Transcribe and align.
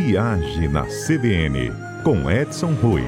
Viagem 0.00 0.68
na 0.68 0.84
CBN, 0.84 1.72
com 2.04 2.30
Edson 2.30 2.72
Rui. 2.74 3.02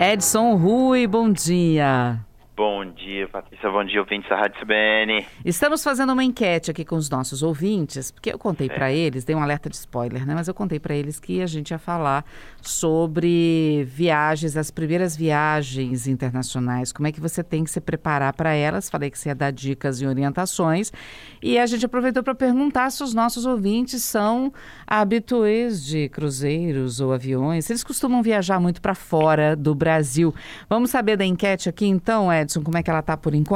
Edson 0.00 0.54
Rui, 0.56 1.06
bom 1.06 1.30
dia. 1.30 2.18
Bom 3.64 3.70
dia, 3.70 3.70
Patrícia. 3.70 3.70
Bom 3.70 3.84
dia, 3.84 4.00
ouvintes 4.00 4.28
da 4.28 4.36
Rádio 4.36 4.60
CBN. 4.60 5.26
Estamos 5.44 5.82
fazendo 5.82 6.12
uma 6.12 6.22
enquete 6.22 6.70
aqui 6.70 6.84
com 6.84 6.96
os 6.96 7.08
nossos 7.08 7.42
ouvintes, 7.42 8.10
porque 8.10 8.32
eu 8.32 8.38
contei 8.38 8.68
para 8.68 8.92
eles, 8.92 9.24
dei 9.24 9.34
um 9.34 9.42
alerta 9.42 9.70
de 9.70 9.76
spoiler, 9.76 10.26
né? 10.26 10.34
Mas 10.34 10.48
eu 10.48 10.54
contei 10.54 10.78
para 10.78 10.94
eles 10.94 11.18
que 11.18 11.40
a 11.40 11.46
gente 11.46 11.70
ia 11.70 11.78
falar 11.78 12.24
sobre 12.60 13.84
viagens, 13.88 14.56
as 14.56 14.70
primeiras 14.70 15.16
viagens 15.16 16.06
internacionais, 16.06 16.92
como 16.92 17.06
é 17.06 17.12
que 17.12 17.20
você 17.20 17.42
tem 17.42 17.64
que 17.64 17.70
se 17.70 17.80
preparar 17.80 18.32
para 18.34 18.52
elas. 18.52 18.90
Falei 18.90 19.10
que 19.10 19.18
você 19.18 19.30
ia 19.30 19.34
dar 19.34 19.50
dicas 19.50 20.00
e 20.00 20.06
orientações. 20.06 20.92
E 21.42 21.58
a 21.58 21.66
gente 21.66 21.86
aproveitou 21.86 22.22
para 22.22 22.34
perguntar 22.34 22.90
se 22.90 23.02
os 23.02 23.14
nossos 23.14 23.46
ouvintes 23.46 24.02
são 24.02 24.52
habituês 24.86 25.84
de 25.84 26.08
cruzeiros 26.08 27.00
ou 27.00 27.12
aviões, 27.12 27.66
se 27.66 27.72
eles 27.72 27.84
costumam 27.84 28.22
viajar 28.22 28.60
muito 28.60 28.80
para 28.80 28.94
fora 28.94 29.56
do 29.56 29.74
Brasil. 29.74 30.34
Vamos 30.68 30.90
saber 30.90 31.16
da 31.16 31.24
enquete 31.24 31.68
aqui 31.68 31.86
então, 31.86 32.32
Edson? 32.32 32.62
Como 32.62 32.76
é 32.76 32.82
que 32.82 32.90
ela 32.90 33.02
tá 33.02 33.16
por 33.16 33.34
enquanto? 33.34 33.53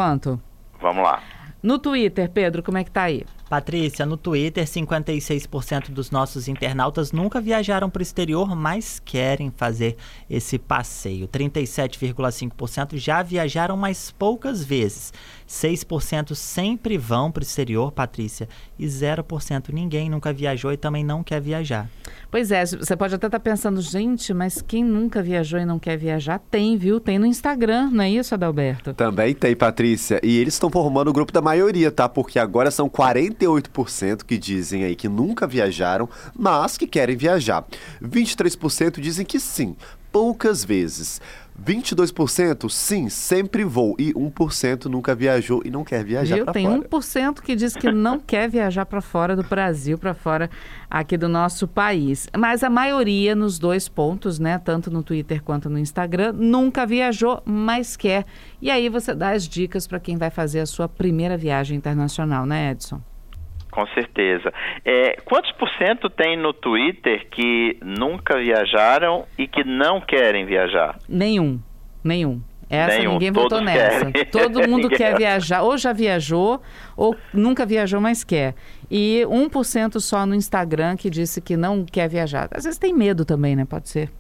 Vamos 0.80 1.02
lá. 1.02 1.23
No 1.61 1.77
Twitter, 1.79 2.30
Pedro, 2.30 2.62
como 2.62 2.79
é 2.79 2.84
que 2.84 2.91
tá 2.91 3.02
aí? 3.02 3.25
Patrícia, 3.48 4.07
no 4.07 4.16
Twitter, 4.16 4.65
56% 4.65 5.91
dos 5.91 6.11
nossos 6.11 6.47
internautas 6.47 7.11
nunca 7.11 7.41
viajaram 7.41 7.91
para 7.91 7.98
o 7.98 8.02
exterior, 8.02 8.55
mas 8.55 9.01
querem 9.05 9.51
fazer 9.51 9.97
esse 10.30 10.57
passeio. 10.57 11.27
37,5% 11.27 12.97
já 12.97 13.23
viajaram, 13.23 13.77
mas 13.77 14.12
poucas 14.12 14.62
vezes. 14.62 15.12
6% 15.48 16.34
sempre 16.34 16.98
vão 16.98 17.33
para 17.33 17.41
o 17.41 17.43
exterior, 17.43 17.91
Patrícia, 17.91 18.48
e 18.79 18.87
0% 18.87 19.71
ninguém 19.73 20.11
nunca 20.11 20.33
viajou 20.33 20.73
e 20.73 20.77
também 20.77 21.02
não 21.02 21.24
quer 21.24 21.41
viajar. 21.41 21.88
Pois 22.30 22.51
é, 22.51 22.66
você 22.66 22.95
pode 22.95 23.15
até 23.15 23.27
estar 23.27 23.38
tá 23.38 23.43
pensando, 23.43 23.80
gente, 23.80 24.35
mas 24.35 24.60
quem 24.60 24.85
nunca 24.85 25.23
viajou 25.23 25.59
e 25.59 25.65
não 25.65 25.79
quer 25.79 25.96
viajar, 25.96 26.38
tem, 26.51 26.76
viu? 26.76 27.01
Tem 27.01 27.19
no 27.19 27.24
Instagram, 27.24 27.91
não 27.91 28.04
é 28.04 28.10
isso, 28.10 28.35
Adalberto? 28.35 28.93
Também 28.93 29.35
tem, 29.35 29.57
Patrícia. 29.57 30.21
E 30.23 30.37
eles 30.37 30.54
estão 30.54 30.69
formando 30.69 31.09
o 31.09 31.13
grupo 31.13 31.32
da 31.32 31.41
maioria, 31.41 31.91
tá? 31.91 32.07
Porque 32.09 32.38
agora 32.38 32.71
são 32.71 32.88
48% 32.88 34.24
que 34.24 34.37
dizem 34.37 34.85
aí 34.85 34.95
que 34.95 35.09
nunca 35.09 35.46
viajaram, 35.46 36.09
mas 36.38 36.76
que 36.76 36.87
querem 36.87 37.16
viajar. 37.16 37.65
23% 38.02 39.01
dizem 39.01 39.24
que 39.24 39.41
sim, 39.41 39.74
poucas 40.13 40.65
vezes. 40.65 41.21
22% 41.64 42.70
sim, 42.70 43.09
sempre 43.09 43.64
vou. 43.64 43.96
E 43.98 44.12
1% 44.14 44.87
nunca 44.87 45.14
viajou 45.14 45.62
e 45.64 45.70
não 45.70 45.84
quer 45.84 46.04
viajar 46.04 46.45
para 46.45 46.52
fora. 46.52 46.80
Tem 46.80 46.82
1% 46.82 47.40
que 47.40 47.56
diz 47.56 47.74
que 47.74 47.90
não 47.90 48.18
quer 48.20 48.48
viajar 48.48 48.87
para 48.87 49.01
fora 49.01 49.34
do 49.34 49.42
Brasil, 49.42 49.98
para 49.98 50.14
fora 50.14 50.48
aqui 50.88 51.16
do 51.16 51.29
nosso 51.29 51.66
país. 51.66 52.29
Mas 52.36 52.62
a 52.62 52.70
maioria 52.70 53.34
nos 53.34 53.59
dois 53.59 53.88
pontos, 53.88 54.38
né, 54.38 54.59
tanto 54.59 54.90
no 54.90 55.02
Twitter 55.02 55.42
quanto 55.42 55.68
no 55.68 55.79
Instagram, 55.79 56.32
nunca 56.32 56.86
viajou, 56.86 57.42
mas 57.45 57.96
quer. 57.96 58.24
E 58.62 58.70
aí 58.70 58.88
você 58.88 59.14
dá 59.14 59.30
as 59.30 59.48
dicas 59.48 59.86
para 59.86 59.98
quem 59.98 60.16
vai 60.16 60.30
fazer 60.30 60.60
a 60.60 60.66
sua 60.66 60.88
primeira 60.88 61.36
viagem 61.36 61.76
internacional, 61.76 62.46
né, 62.46 62.70
Edson? 62.70 63.01
Com 63.79 63.87
certeza. 63.95 64.53
É, 64.84 65.19
quantos 65.25 65.53
por 65.53 65.71
cento 65.78 66.10
tem 66.10 66.37
no 66.37 66.53
Twitter 66.53 67.28
que 67.31 67.78
nunca 67.81 68.37
viajaram 68.37 69.25
e 69.38 69.47
que 69.47 69.62
não 69.62 70.00
querem 70.00 70.44
viajar? 70.44 70.98
Nenhum. 71.09 71.60
Nenhum. 72.03 72.43
Essa 72.69 72.98
Nenhum, 72.98 73.12
ninguém 73.12 73.31
votou 73.31 73.60
nessa. 73.60 74.10
Querem. 74.10 74.26
Todo 74.32 74.69
mundo 74.69 74.88
quer 74.88 75.16
viajar, 75.16 75.62
ou 75.62 75.78
já 75.78 75.93
viajou, 75.93 76.60
ou 76.97 77.16
nunca 77.32 77.65
viajou, 77.65 78.00
mas 78.00 78.25
quer. 78.25 78.56
E 78.91 79.22
1% 79.26 80.00
só 80.00 80.26
no 80.26 80.34
Instagram 80.34 80.97
que 80.97 81.09
disse 81.09 81.41
que 81.41 81.56
não 81.56 81.84
quer 81.84 82.09
viajar. 82.09 82.48
Às 82.50 82.65
vezes 82.65 82.81
tem 82.81 82.92
medo 82.92 83.25
também, 83.25 83.54
né? 83.54 83.65
Pode 83.65 83.88
ser. 83.88 84.10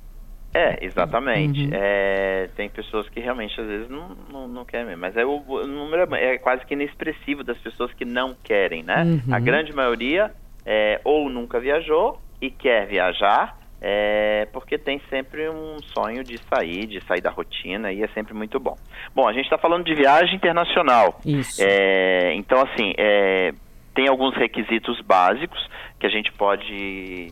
É, 0.58 0.78
exatamente. 0.84 1.66
Uhum. 1.66 1.70
É, 1.72 2.48
tem 2.56 2.68
pessoas 2.68 3.08
que 3.08 3.20
realmente 3.20 3.60
às 3.60 3.66
vezes 3.66 3.88
não, 3.88 4.08
não, 4.28 4.48
não 4.48 4.64
querem 4.64 4.86
mesmo. 4.86 5.02
Mas 5.02 5.16
é, 5.16 5.24
o, 5.24 5.40
o, 5.46 5.66
número 5.68 6.12
é, 6.16 6.34
é 6.34 6.38
quase 6.38 6.66
que 6.66 6.74
inexpressivo 6.74 7.44
das 7.44 7.56
pessoas 7.58 7.92
que 7.92 8.04
não 8.04 8.34
querem, 8.42 8.82
né? 8.82 9.04
Uhum. 9.04 9.32
A 9.32 9.38
grande 9.38 9.72
maioria 9.72 10.32
é, 10.66 11.00
ou 11.04 11.30
nunca 11.30 11.60
viajou 11.60 12.20
e 12.42 12.50
quer 12.50 12.88
viajar, 12.88 13.56
é, 13.80 14.48
porque 14.52 14.76
tem 14.76 15.00
sempre 15.08 15.48
um 15.48 15.78
sonho 15.94 16.24
de 16.24 16.38
sair, 16.52 16.86
de 16.86 17.00
sair 17.04 17.20
da 17.20 17.30
rotina 17.30 17.92
e 17.92 18.02
é 18.02 18.08
sempre 18.08 18.34
muito 18.34 18.58
bom. 18.58 18.76
Bom, 19.14 19.28
a 19.28 19.32
gente 19.32 19.44
está 19.44 19.58
falando 19.58 19.84
de 19.84 19.94
viagem 19.94 20.34
internacional. 20.34 21.20
Isso. 21.24 21.62
É, 21.64 22.34
então, 22.34 22.60
assim, 22.62 22.94
é, 22.98 23.52
tem 23.94 24.08
alguns 24.08 24.34
requisitos 24.34 25.00
básicos 25.02 25.64
que 26.00 26.06
a 26.06 26.10
gente 26.10 26.32
pode 26.32 27.28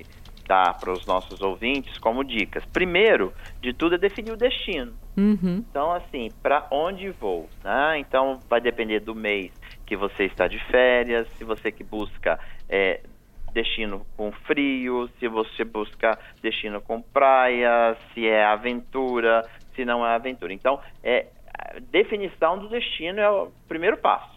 dar 0.46 0.78
para 0.78 0.92
os 0.92 1.06
nossos 1.06 1.40
ouvintes 1.40 1.98
como 1.98 2.24
dicas. 2.24 2.64
Primeiro 2.66 3.32
de 3.60 3.72
tudo 3.72 3.94
é 3.94 3.98
definir 3.98 4.32
o 4.32 4.36
destino. 4.36 4.92
Uhum. 5.16 5.64
Então, 5.70 5.92
assim, 5.92 6.30
para 6.42 6.66
onde 6.70 7.10
vou? 7.10 7.48
Né? 7.64 7.98
Então, 7.98 8.40
vai 8.48 8.60
depender 8.60 9.00
do 9.00 9.14
mês 9.14 9.52
que 9.84 9.96
você 9.96 10.24
está 10.24 10.46
de 10.46 10.58
férias, 10.66 11.26
se 11.36 11.44
você 11.44 11.70
que 11.70 11.84
busca 11.84 12.38
é, 12.68 13.00
destino 13.52 14.06
com 14.16 14.30
frio, 14.32 15.08
se 15.18 15.28
você 15.28 15.64
busca 15.64 16.18
destino 16.42 16.80
com 16.80 17.00
praia, 17.00 17.96
se 18.12 18.26
é 18.26 18.44
aventura, 18.44 19.42
se 19.74 19.84
não 19.84 20.06
é 20.06 20.14
aventura. 20.14 20.52
Então, 20.52 20.80
é, 21.02 21.26
definição 21.90 22.58
do 22.58 22.68
destino 22.68 23.20
é 23.20 23.30
o 23.30 23.50
primeiro 23.68 23.96
passo. 23.96 24.36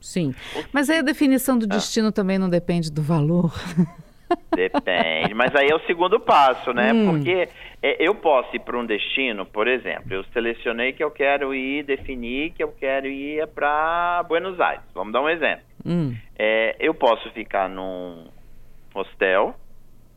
Sim. 0.00 0.34
Mas 0.72 0.90
aí 0.90 0.98
a 0.98 1.02
definição 1.02 1.56
do 1.56 1.64
ah. 1.64 1.68
destino 1.68 2.08
ah. 2.08 2.12
também 2.12 2.38
não 2.38 2.50
depende 2.50 2.90
do 2.90 3.02
valor. 3.02 3.52
Depende, 4.54 5.34
mas 5.34 5.54
aí 5.54 5.68
é 5.70 5.74
o 5.74 5.80
segundo 5.86 6.20
passo, 6.20 6.72
né? 6.72 6.92
Hum. 6.92 7.10
Porque 7.10 7.48
é, 7.82 7.96
eu 7.98 8.14
posso 8.14 8.54
ir 8.54 8.60
para 8.60 8.76
um 8.76 8.84
destino, 8.84 9.46
por 9.46 9.66
exemplo, 9.66 10.12
eu 10.12 10.24
selecionei 10.32 10.92
que 10.92 11.02
eu 11.02 11.10
quero 11.10 11.54
ir, 11.54 11.84
definir 11.84 12.50
que 12.52 12.62
eu 12.62 12.68
quero 12.68 13.06
ir 13.06 13.46
para 13.48 14.22
Buenos 14.28 14.60
Aires. 14.60 14.84
Vamos 14.94 15.12
dar 15.12 15.22
um 15.22 15.28
exemplo. 15.28 15.64
Hum. 15.84 16.14
É, 16.38 16.76
eu 16.78 16.94
posso 16.94 17.30
ficar 17.30 17.68
num 17.68 18.26
hostel, 18.94 19.54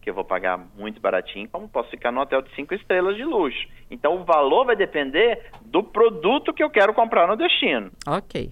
que 0.01 0.09
eu 0.09 0.13
vou 0.13 0.23
pagar 0.23 0.59
muito 0.78 1.02
baratinho, 1.02 1.50
como 1.50 1.67
posso 1.67 1.90
ficar 1.90 2.12
num 2.12 2.22
hotel 2.22 2.41
de 2.41 2.53
cinco 2.53 2.75
estrelas 2.75 3.16
de 3.16 3.23
luxo. 3.23 3.67
Então 3.90 4.16
o 4.16 4.23
valor 4.23 4.66
vai 4.66 4.75
depender 4.75 5.41
do 5.63 5.81
produto 5.81 6.53
que 6.53 6.63
eu 6.63 6.69
quero 6.69 6.94
comprar 6.94 7.28
no 7.28 7.35
destino. 7.35 7.90
Ok. 8.07 8.52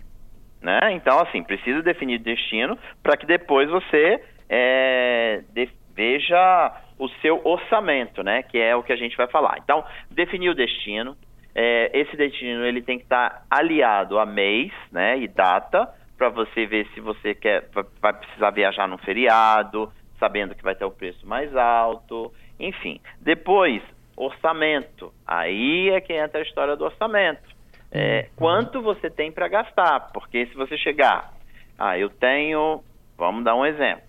Né? 0.61 0.79
Então, 0.93 1.19
assim, 1.19 1.43
precisa 1.43 1.81
definir 1.81 2.19
destino 2.19 2.77
para 3.03 3.17
que 3.17 3.25
depois 3.25 3.69
você 3.69 4.23
é, 4.49 5.41
de, 5.53 5.69
veja 5.95 6.81
o 6.97 7.07
seu 7.21 7.41
orçamento, 7.43 8.23
né? 8.23 8.43
Que 8.43 8.59
é 8.59 8.75
o 8.75 8.83
que 8.83 8.93
a 8.93 8.95
gente 8.95 9.17
vai 9.17 9.27
falar. 9.27 9.57
Então, 9.63 9.83
definir 10.09 10.49
o 10.49 10.55
destino. 10.55 11.15
É, 11.55 11.91
esse 11.93 12.15
destino 12.17 12.65
ele 12.65 12.81
tem 12.81 12.97
que 12.97 13.03
estar 13.03 13.45
aliado 13.49 14.17
a 14.17 14.25
mês, 14.25 14.71
né? 14.91 15.17
E 15.19 15.27
data 15.27 15.87
para 16.17 16.29
você 16.29 16.65
ver 16.65 16.87
se 16.93 16.99
você 16.99 17.35
quer 17.35 17.67
vai 18.01 18.13
precisar 18.13 18.51
viajar 18.51 18.87
num 18.87 18.97
feriado, 18.97 19.91
sabendo 20.19 20.55
que 20.55 20.63
vai 20.63 20.75
ter 20.75 20.85
o 20.85 20.91
preço 20.91 21.27
mais 21.27 21.55
alto, 21.55 22.31
enfim. 22.59 22.99
Depois, 23.19 23.81
orçamento. 24.15 25.13
Aí 25.27 25.89
é 25.89 25.99
que 25.99 26.13
entra 26.13 26.39
a 26.39 26.43
história 26.43 26.75
do 26.75 26.85
orçamento. 26.85 27.53
É, 27.91 28.29
quanto 28.35 28.81
você 28.81 29.09
tem 29.09 29.31
para 29.31 29.47
gastar? 29.47 30.11
Porque 30.13 30.45
se 30.47 30.55
você 30.55 30.77
chegar, 30.77 31.31
ah, 31.77 31.97
eu 31.97 32.09
tenho, 32.09 32.83
vamos 33.17 33.43
dar 33.43 33.55
um 33.55 33.65
exemplo, 33.65 34.03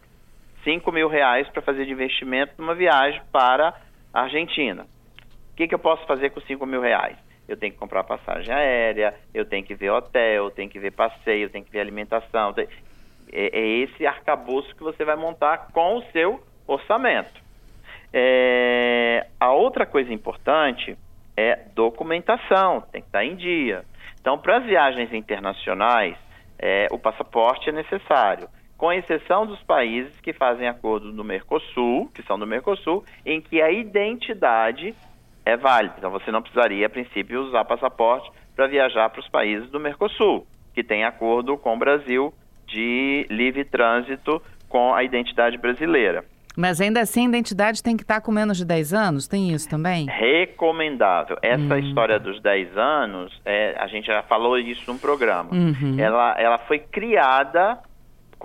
5 0.65 0.91
mil 0.91 1.09
reais 1.09 1.49
para 1.49 1.63
fazer 1.63 1.85
de 1.85 1.93
investimento 1.93 2.55
numa 2.59 2.75
viagem 2.75 3.21
para 3.31 3.75
a 4.13 4.23
Argentina. 4.23 4.87
O 5.53 5.57
que, 5.57 5.69
que 5.69 5.75
eu 5.75 5.79
posso 5.79 6.05
fazer 6.07 6.31
com 6.31 6.41
5 6.41 6.67
mil 6.67 6.81
reais? 6.81 7.17
Eu 7.47 7.57
tenho 7.57 7.73
que 7.73 7.79
comprar 7.79 8.03
passagem 8.05 8.53
aérea, 8.53 9.15
eu 9.33 9.45
tenho 9.45 9.65
que 9.65 9.75
ver 9.75 9.91
hotel, 9.91 10.47
eu 10.47 10.51
tenho 10.51 10.71
que 10.71 10.81
ver 10.81 10.93
passeio, 10.93 11.45
eu 11.45 11.51
tenho 11.51 11.65
que 11.65 11.71
ver 11.71 11.81
alimentação. 11.81 12.55
É, 12.57 12.67
é 13.33 13.67
esse 13.79 14.07
arcabouço 14.07 14.75
que 14.75 14.83
você 14.83 15.05
vai 15.05 15.15
montar 15.15 15.69
com 15.73 15.99
o 15.99 16.03
seu 16.11 16.43
orçamento. 16.67 17.43
É, 18.13 19.27
a 19.39 19.53
outra 19.53 19.85
coisa 19.85 20.13
importante 20.13 20.97
é 21.37 21.57
documentação, 21.75 22.81
tem 22.93 23.03
que 23.03 23.09
estar 23.09 23.25
em 23.25 23.37
dia. 23.37 23.85
Então, 24.21 24.39
para 24.39 24.59
as 24.59 24.65
viagens 24.65 25.13
internacionais, 25.13 26.17
é, 26.59 26.89
o 26.91 26.99
passaporte 26.99 27.69
é 27.69 27.73
necessário 27.73 28.49
com 28.77 28.93
exceção 28.93 29.47
dos 29.47 29.63
países 29.63 30.13
que 30.21 30.33
fazem 30.33 30.69
acordo 30.69 31.13
no 31.13 31.25
Mercosul, 31.25 32.11
que 32.15 32.23
são 32.23 32.39
do 32.39 32.47
Mercosul, 32.47 33.05
em 33.25 33.41
que 33.41 33.63
a 33.63 33.71
identidade 33.71 34.95
é 35.45 35.57
válida. 35.57 35.95
Então 35.99 36.11
você 36.11 36.31
não 36.31 36.43
precisaria, 36.43 36.87
a 36.87 36.91
princípio, 36.91 37.43
usar 37.43 37.65
passaporte 37.65 38.31
para 38.55 38.67
viajar 38.67 39.09
para 39.11 39.21
os 39.21 39.29
países 39.29 39.71
do 39.71 39.81
Mercosul, 39.81 40.47
que 40.75 40.83
tem 40.83 41.05
acordo 41.05 41.57
com 41.57 41.75
o 41.75 41.79
Brasil 41.79 42.33
de 42.67 43.27
livre 43.31 43.65
trânsito 43.65 44.43
com 44.69 44.95
a 44.95 45.05
identidade 45.05 45.57
brasileira. 45.59 46.25
Mas 46.57 46.81
ainda 46.81 47.01
assim 47.01 47.27
a 47.27 47.29
identidade 47.29 47.83
tem 47.83 47.97
que 47.97 48.03
estar 48.03 48.21
com 48.21 48.31
menos 48.31 48.57
de 48.57 48.65
10 48.65 48.95
anos? 48.95 49.27
Tem 49.27 49.53
isso 49.53 49.69
também? 49.69 50.07
Recomendável. 50.07 51.37
Essa 51.43 51.75
hum. 51.75 51.79
história 51.79 52.19
dos 52.19 52.41
10 52.41 52.77
anos, 52.77 53.41
é, 53.45 53.75
a 53.79 53.87
gente 53.89 54.07
já 54.07 54.23
falou 54.23 54.57
isso 54.57 54.83
num 54.87 54.99
programa. 54.99 55.51
Uhum. 55.53 55.99
Ela, 55.99 56.35
ela 56.39 56.59
foi 56.59 56.79
criada 56.79 57.79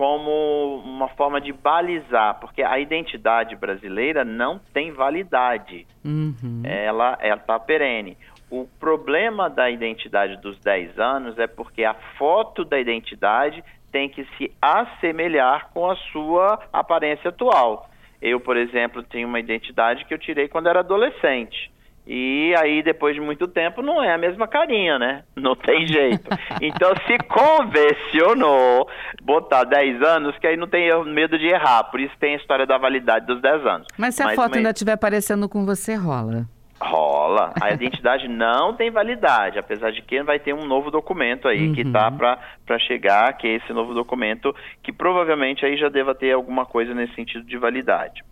como 0.00 0.76
uma 0.82 1.08
forma 1.08 1.42
de 1.42 1.52
balizar, 1.52 2.40
porque 2.40 2.62
a 2.62 2.78
identidade 2.78 3.54
brasileira 3.54 4.24
não 4.24 4.58
tem 4.72 4.92
validade. 4.92 5.86
Uhum. 6.02 6.62
Ela 6.64 7.18
está 7.20 7.60
perene. 7.60 8.16
O 8.50 8.66
problema 8.80 9.50
da 9.50 9.68
identidade 9.68 10.38
dos 10.38 10.58
10 10.60 10.98
anos 10.98 11.38
é 11.38 11.46
porque 11.46 11.84
a 11.84 11.92
foto 12.16 12.64
da 12.64 12.80
identidade 12.80 13.62
tem 13.92 14.08
que 14.08 14.24
se 14.38 14.50
assemelhar 14.62 15.68
com 15.74 15.90
a 15.90 15.96
sua 15.96 16.58
aparência 16.72 17.28
atual. 17.28 17.90
Eu, 18.22 18.40
por 18.40 18.56
exemplo, 18.56 19.02
tenho 19.02 19.28
uma 19.28 19.38
identidade 19.38 20.06
que 20.06 20.14
eu 20.14 20.18
tirei 20.18 20.48
quando 20.48 20.70
era 20.70 20.80
adolescente. 20.80 21.70
E 22.12 22.52
aí, 22.58 22.82
depois 22.82 23.14
de 23.14 23.20
muito 23.20 23.46
tempo, 23.46 23.82
não 23.82 24.02
é 24.02 24.12
a 24.12 24.18
mesma 24.18 24.48
carinha, 24.48 24.98
né? 24.98 25.22
Não 25.36 25.54
tem 25.54 25.86
jeito. 25.86 26.28
Então, 26.60 26.92
se 27.06 27.16
convencionou 27.28 28.88
botar 29.22 29.62
10 29.64 30.02
anos, 30.02 30.36
que 30.38 30.46
aí 30.46 30.56
não 30.56 30.66
tem 30.66 30.88
medo 31.04 31.38
de 31.38 31.46
errar. 31.46 31.84
Por 31.84 32.00
isso 32.00 32.12
tem 32.18 32.34
a 32.34 32.38
história 32.38 32.66
da 32.66 32.76
validade 32.78 33.26
dos 33.26 33.40
10 33.40 33.64
anos. 33.64 33.86
Mas 33.96 34.16
se 34.16 34.24
a 34.24 34.30
foto 34.30 34.48
uma- 34.50 34.56
ainda 34.56 34.70
estiver 34.70 34.96
parecendo 34.96 35.48
com 35.48 35.64
você, 35.64 35.94
rola. 35.94 36.46
Rola. 36.80 37.52
A 37.60 37.70
identidade 37.72 38.26
não 38.26 38.74
tem 38.74 38.90
validade, 38.90 39.58
apesar 39.58 39.92
de 39.92 40.02
que 40.02 40.20
vai 40.22 40.38
ter 40.40 40.52
um 40.54 40.64
novo 40.66 40.90
documento 40.90 41.46
aí 41.46 41.72
que 41.72 41.82
Uhum. 41.84 41.92
tá 41.92 42.10
para 42.10 42.78
chegar, 42.80 43.32
que 43.34 43.46
é 43.46 43.56
esse 43.56 43.72
novo 43.72 43.94
documento, 43.94 44.52
que 44.82 44.92
provavelmente 44.92 45.64
aí 45.64 45.76
já 45.76 45.88
deva 45.88 46.14
ter 46.14 46.32
alguma 46.32 46.64
coisa 46.66 46.92
nesse 46.94 47.14
sentido 47.14 47.44
de 47.44 47.56
validade. 47.58 48.24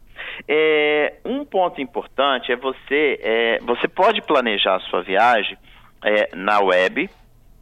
É, 0.47 1.15
um 1.25 1.45
ponto 1.45 1.81
importante 1.81 2.53
é 2.53 2.57
você, 2.57 3.19
é, 3.23 3.59
você 3.61 3.89
pode 3.89 4.23
planejar 4.23 4.77
a 4.77 4.81
sua 4.81 5.03
viagem 5.03 5.57
é, 6.05 6.35
na 6.35 6.61
web, 6.61 7.09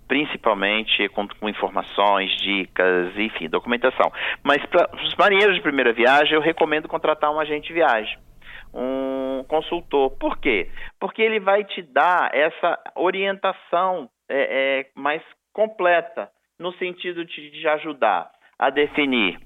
principalmente 0.09 1.09
com, 1.09 1.27
com 1.29 1.49
informações, 1.49 2.31
dicas, 2.41 3.17
enfim, 3.17 3.49
documentação. 3.49 4.13
Mas 4.43 4.65
para 4.67 4.89
os 5.03 5.15
marinheiros 5.17 5.57
de 5.57 5.63
primeira 5.63 5.93
viagem, 5.93 6.35
eu 6.35 6.41
recomendo 6.41 6.89
contratar 6.89 7.33
um 7.33 7.41
agente 7.41 7.69
de 7.69 7.75
viagem 7.75 8.19
um 8.77 9.43
consultor. 9.49 10.11
Por 10.19 10.39
quê? 10.39 10.71
Porque 11.01 11.23
ele 11.23 11.41
vai 11.41 11.65
te 11.65 11.83
dar 11.83 12.31
essa 12.35 12.79
orientação 12.95 14.09
é, 14.29 14.81
é, 14.81 14.87
mais 14.95 15.23
completa, 15.53 16.31
no 16.59 16.73
sentido 16.75 17.25
de, 17.25 17.51
de 17.51 17.69
ajudar 17.69 18.31
a 18.59 18.71
definir 18.71 19.39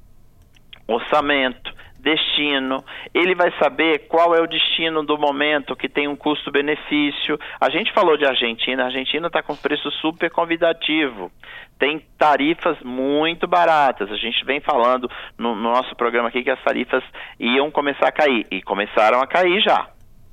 orçamento, 0.86 1.72
destino, 2.00 2.84
ele 3.14 3.34
vai 3.34 3.52
saber 3.58 4.06
qual 4.08 4.34
é 4.34 4.40
o 4.40 4.46
destino 4.46 5.02
do 5.04 5.18
momento 5.18 5.76
que 5.76 5.88
tem 5.88 6.08
um 6.08 6.16
custo-benefício. 6.16 7.38
A 7.60 7.70
gente 7.70 7.92
falou 7.92 8.16
de 8.16 8.24
Argentina, 8.24 8.82
a 8.82 8.86
Argentina 8.86 9.26
está 9.26 9.42
com 9.42 9.54
preço 9.54 9.90
super 9.92 10.30
convidativo, 10.30 11.30
tem 11.78 12.04
tarifas 12.18 12.78
muito 12.82 13.46
baratas. 13.46 14.10
A 14.10 14.16
gente 14.16 14.44
vem 14.44 14.60
falando 14.60 15.10
no, 15.38 15.54
no 15.54 15.70
nosso 15.70 15.94
programa 15.96 16.28
aqui 16.28 16.42
que 16.42 16.50
as 16.50 16.62
tarifas 16.62 17.02
iam 17.38 17.70
começar 17.70 18.08
a 18.08 18.12
cair 18.12 18.46
e 18.50 18.62
começaram 18.62 19.20
a 19.20 19.26
cair 19.26 19.60
já. 19.62 19.88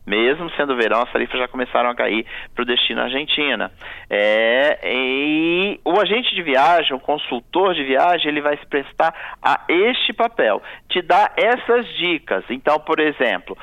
Mesmo 0.07 0.49
sendo 0.51 0.77
verão, 0.77 1.01
as 1.01 1.11
tarifas 1.11 1.37
já 1.37 1.49
começaram 1.49 1.89
a 1.89 1.95
cair 1.95 2.25
para 2.55 2.61
o 2.61 2.65
destino 2.65 3.01
Argentina. 3.01 3.69
É, 4.09 4.79
e 4.83 5.79
o 5.83 5.99
agente 5.99 6.33
de 6.33 6.41
viagem, 6.41 6.95
o 6.95 6.99
consultor 6.99 7.75
de 7.75 7.83
viagem, 7.83 8.29
ele 8.29 8.39
vai 8.39 8.55
se 8.57 8.65
prestar 8.67 9.13
a 9.43 9.65
este 9.67 10.13
papel, 10.13 10.63
te 10.87 11.01
dar 11.01 11.33
essas 11.35 11.85
dicas. 11.97 12.45
Então, 12.49 12.79
por 12.79 13.01
exemplo, 13.01 13.57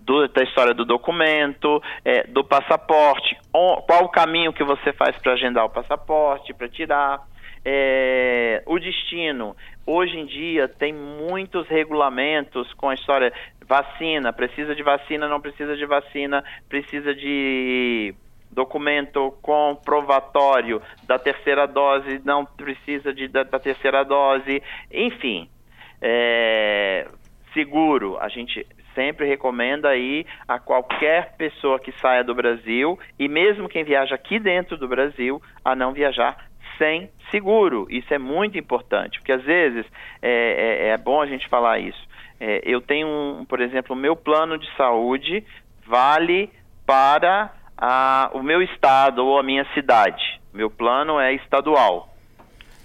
do- 0.00 0.28
da 0.28 0.42
história 0.42 0.74
do 0.74 0.84
documento, 0.84 1.82
é, 2.04 2.24
do 2.24 2.44
passaporte, 2.44 3.34
o- 3.52 3.80
qual 3.82 4.04
o 4.04 4.08
caminho 4.10 4.52
que 4.52 4.62
você 4.62 4.92
faz 4.92 5.16
para 5.16 5.32
agendar 5.32 5.64
o 5.64 5.70
passaporte, 5.70 6.52
para 6.52 6.68
tirar. 6.68 7.20
É, 7.68 8.62
o 8.64 8.78
destino. 8.78 9.56
Hoje 9.84 10.16
em 10.16 10.24
dia 10.24 10.68
tem 10.68 10.92
muitos 10.92 11.66
regulamentos 11.66 12.72
com 12.74 12.88
a 12.88 12.94
história 12.94 13.32
vacina, 13.66 14.32
precisa 14.32 14.72
de 14.72 14.84
vacina, 14.84 15.26
não 15.26 15.40
precisa 15.40 15.76
de 15.76 15.84
vacina, 15.84 16.44
precisa 16.68 17.12
de 17.12 18.14
documento 18.52 19.32
comprovatório 19.42 20.80
da 21.08 21.18
terceira 21.18 21.66
dose, 21.66 22.22
não 22.24 22.44
precisa 22.44 23.12
de, 23.12 23.26
da, 23.26 23.42
da 23.42 23.58
terceira 23.58 24.04
dose, 24.04 24.62
enfim. 24.92 25.48
É, 26.00 27.08
seguro, 27.52 28.16
a 28.20 28.28
gente 28.28 28.64
sempre 28.94 29.26
recomenda 29.26 29.88
aí 29.88 30.24
a 30.46 30.58
qualquer 30.58 31.36
pessoa 31.36 31.80
que 31.80 31.90
saia 32.00 32.22
do 32.22 32.34
Brasil 32.34 32.98
e 33.18 33.28
mesmo 33.28 33.68
quem 33.68 33.82
viaja 33.82 34.14
aqui 34.14 34.38
dentro 34.38 34.76
do 34.78 34.86
Brasil 34.86 35.42
a 35.64 35.74
não 35.74 35.92
viajar 35.92 36.45
sem 36.78 37.10
seguro. 37.30 37.86
Isso 37.90 38.12
é 38.12 38.18
muito 38.18 38.58
importante, 38.58 39.18
porque 39.18 39.32
às 39.32 39.42
vezes 39.42 39.84
é, 40.22 40.30
é- 40.30 40.88
é 40.90 40.96
bom 40.96 41.20
a 41.20 41.26
gente 41.26 41.48
falar 41.48 41.78
isso. 41.78 42.06
É, 42.38 42.60
eu 42.64 42.80
tenho, 42.80 43.06
um, 43.08 43.44
por 43.44 43.60
exemplo, 43.60 43.94
o 43.94 43.98
meu 43.98 44.14
plano 44.14 44.58
de 44.58 44.68
saúde 44.76 45.44
vale 45.86 46.50
para 46.84 47.52
a- 47.76 48.30
o 48.34 48.42
meu 48.42 48.62
estado 48.62 49.24
ou 49.24 49.38
a 49.38 49.42
minha 49.42 49.64
cidade. 49.74 50.40
Meu 50.52 50.70
plano 50.70 51.18
é 51.18 51.32
estadual. 51.34 52.14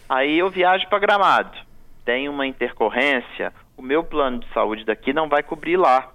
Aí 0.10 0.40
eu 0.40 0.50
viajo 0.50 0.88
para 0.88 1.00
Gramado. 1.00 1.58
Tem 2.04 2.28
uma 2.28 2.48
intercorrência, 2.48 3.54
o 3.78 3.82
meu 3.82 4.04
plano 4.04 4.40
de 4.40 4.48
saúde 4.54 4.84
daqui 4.86 5.14
não 5.14 5.30
vai 5.30 5.44
cobrir 5.44 5.78
lá. 5.78 6.12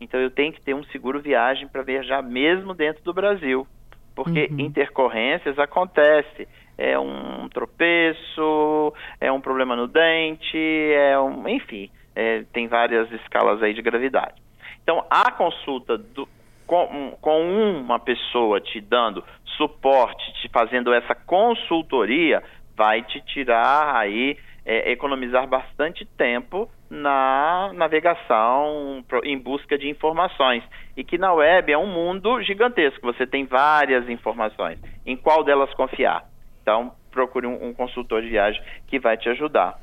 Então 0.00 0.18
eu 0.20 0.30
tenho 0.30 0.52
que 0.52 0.60
ter 0.60 0.74
um 0.74 0.82
seguro 0.84 1.20
viagem 1.20 1.68
para 1.68 1.82
viajar 1.82 2.22
mesmo 2.22 2.74
dentro 2.74 3.02
do 3.04 3.12
Brasil. 3.12 3.66
Porque 4.14 4.48
Uhum. 4.52 4.60
intercorrências 4.60 5.58
acontece. 5.58 6.48
É 6.76 6.98
um 6.98 7.48
tropeço, 7.50 8.92
é 9.20 9.30
um 9.30 9.40
problema 9.40 9.76
no 9.76 9.86
dente, 9.86 10.58
é 10.92 11.18
um, 11.18 11.48
enfim, 11.48 11.88
é, 12.16 12.42
tem 12.52 12.66
várias 12.68 13.10
escalas 13.12 13.62
aí 13.62 13.72
de 13.74 13.82
gravidade. 13.82 14.34
Então 14.82 15.04
a 15.10 15.30
consulta 15.32 15.96
do- 15.96 16.28
com, 16.66 17.16
com 17.20 17.42
uma 17.80 17.98
pessoa 17.98 18.60
te 18.60 18.80
dando 18.80 19.22
suporte, 19.56 20.32
te 20.40 20.48
fazendo 20.48 20.92
essa 20.92 21.14
consultoria, 21.14 22.42
vai 22.76 23.02
te 23.02 23.20
tirar 23.20 23.94
aí, 23.96 24.36
é, 24.64 24.90
economizar 24.92 25.46
bastante 25.46 26.04
tempo 26.16 26.68
na 26.90 27.70
navegação 27.74 29.04
em 29.24 29.38
busca 29.38 29.76
de 29.78 29.88
informações. 29.88 30.62
E 30.96 31.02
que 31.02 31.18
na 31.18 31.32
web 31.32 31.72
é 31.72 31.78
um 31.78 31.86
mundo 31.86 32.40
gigantesco, 32.42 33.00
você 33.02 33.26
tem 33.26 33.44
várias 33.44 34.08
informações. 34.08 34.78
Em 35.04 35.16
qual 35.16 35.42
delas 35.42 35.72
confiar? 35.74 36.24
Então, 36.62 36.92
procure 37.10 37.46
um, 37.46 37.68
um 37.68 37.74
consultor 37.74 38.22
de 38.22 38.28
viagem 38.28 38.62
que 38.86 38.98
vai 38.98 39.16
te 39.16 39.28
ajudar. 39.28 39.78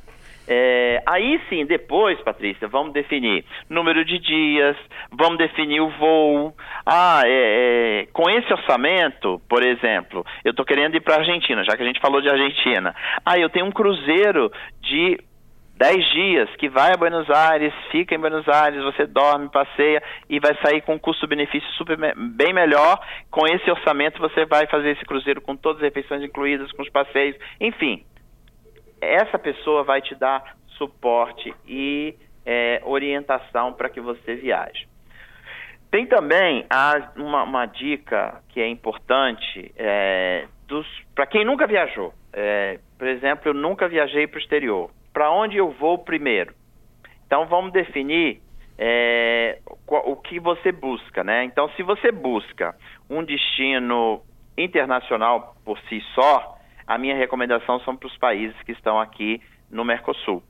É, 0.47 1.01
aí 1.05 1.39
sim, 1.47 1.65
depois, 1.65 2.19
Patrícia, 2.21 2.67
vamos 2.67 2.93
definir 2.93 3.45
número 3.69 4.03
de 4.03 4.17
dias, 4.19 4.75
vamos 5.11 5.37
definir 5.37 5.79
o 5.81 5.89
voo. 5.89 6.53
Ah, 6.85 7.21
é, 7.25 8.01
é, 8.01 8.05
com 8.11 8.29
esse 8.29 8.51
orçamento, 8.51 9.39
por 9.47 9.63
exemplo, 9.63 10.25
eu 10.43 10.51
estou 10.51 10.65
querendo 10.65 10.95
ir 10.95 11.01
para 11.01 11.15
a 11.15 11.19
Argentina, 11.19 11.63
já 11.63 11.77
que 11.77 11.83
a 11.83 11.85
gente 11.85 12.01
falou 12.01 12.21
de 12.21 12.29
Argentina. 12.29 12.95
Ah, 13.25 13.37
eu 13.37 13.49
tenho 13.49 13.65
um 13.65 13.71
cruzeiro 13.71 14.51
de 14.81 15.19
10 15.81 16.05
dias 16.11 16.55
que 16.57 16.69
vai 16.69 16.93
a 16.93 16.95
Buenos 16.95 17.27
Aires, 17.27 17.73
fica 17.91 18.13
em 18.13 18.19
Buenos 18.19 18.47
Aires, 18.47 18.83
você 18.83 19.07
dorme, 19.07 19.49
passeia 19.49 19.99
e 20.29 20.39
vai 20.39 20.55
sair 20.63 20.79
com 20.81 20.93
um 20.93 20.99
custo-benefício 20.99 21.67
super 21.71 21.97
bem 22.15 22.53
melhor. 22.53 23.03
Com 23.31 23.47
esse 23.47 23.67
orçamento 23.71 24.19
você 24.19 24.45
vai 24.45 24.67
fazer 24.67 24.91
esse 24.91 25.03
cruzeiro 25.03 25.41
com 25.41 25.55
todas 25.55 25.81
as 25.81 25.87
refeições 25.87 26.21
incluídas, 26.21 26.71
com 26.73 26.83
os 26.83 26.89
passeios, 26.89 27.35
enfim. 27.59 28.05
Essa 29.01 29.39
pessoa 29.39 29.83
vai 29.83 30.03
te 30.03 30.13
dar 30.13 30.55
suporte 30.77 31.51
e 31.67 32.13
é, 32.45 32.79
orientação 32.85 33.73
para 33.73 33.89
que 33.89 33.99
você 33.99 34.35
viaje. 34.35 34.87
Tem 35.89 36.05
também 36.05 36.63
a- 36.69 37.11
uma, 37.15 37.41
uma 37.41 37.65
dica 37.65 38.39
que 38.49 38.61
é 38.61 38.67
importante 38.67 39.73
é, 39.75 40.45
para 41.15 41.25
quem 41.25 41.43
nunca 41.43 41.65
viajou. 41.65 42.13
É, 42.31 42.79
por 42.99 43.07
exemplo, 43.07 43.49
eu 43.49 43.53
nunca 43.55 43.87
viajei 43.87 44.27
para 44.27 44.37
o 44.37 44.41
exterior. 44.41 44.91
Para 45.13 45.31
onde 45.31 45.57
eu 45.57 45.71
vou 45.71 45.97
primeiro? 45.97 46.53
Então 47.25 47.45
vamos 47.45 47.71
definir 47.71 48.41
é, 48.77 49.59
o 49.87 50.15
que 50.15 50.39
você 50.39 50.71
busca, 50.71 51.23
né? 51.23 51.43
Então, 51.43 51.69
se 51.75 51.83
você 51.83 52.11
busca 52.11 52.75
um 53.09 53.23
destino 53.23 54.21
internacional 54.57 55.55
por 55.63 55.77
si 55.81 56.01
só, 56.15 56.57
a 56.87 56.97
minha 56.97 57.15
recomendação 57.15 57.79
são 57.81 57.95
para 57.95 58.07
os 58.07 58.17
países 58.17 58.59
que 58.63 58.71
estão 58.71 58.99
aqui 58.99 59.41
no 59.69 59.85
Mercosul. 59.85 60.41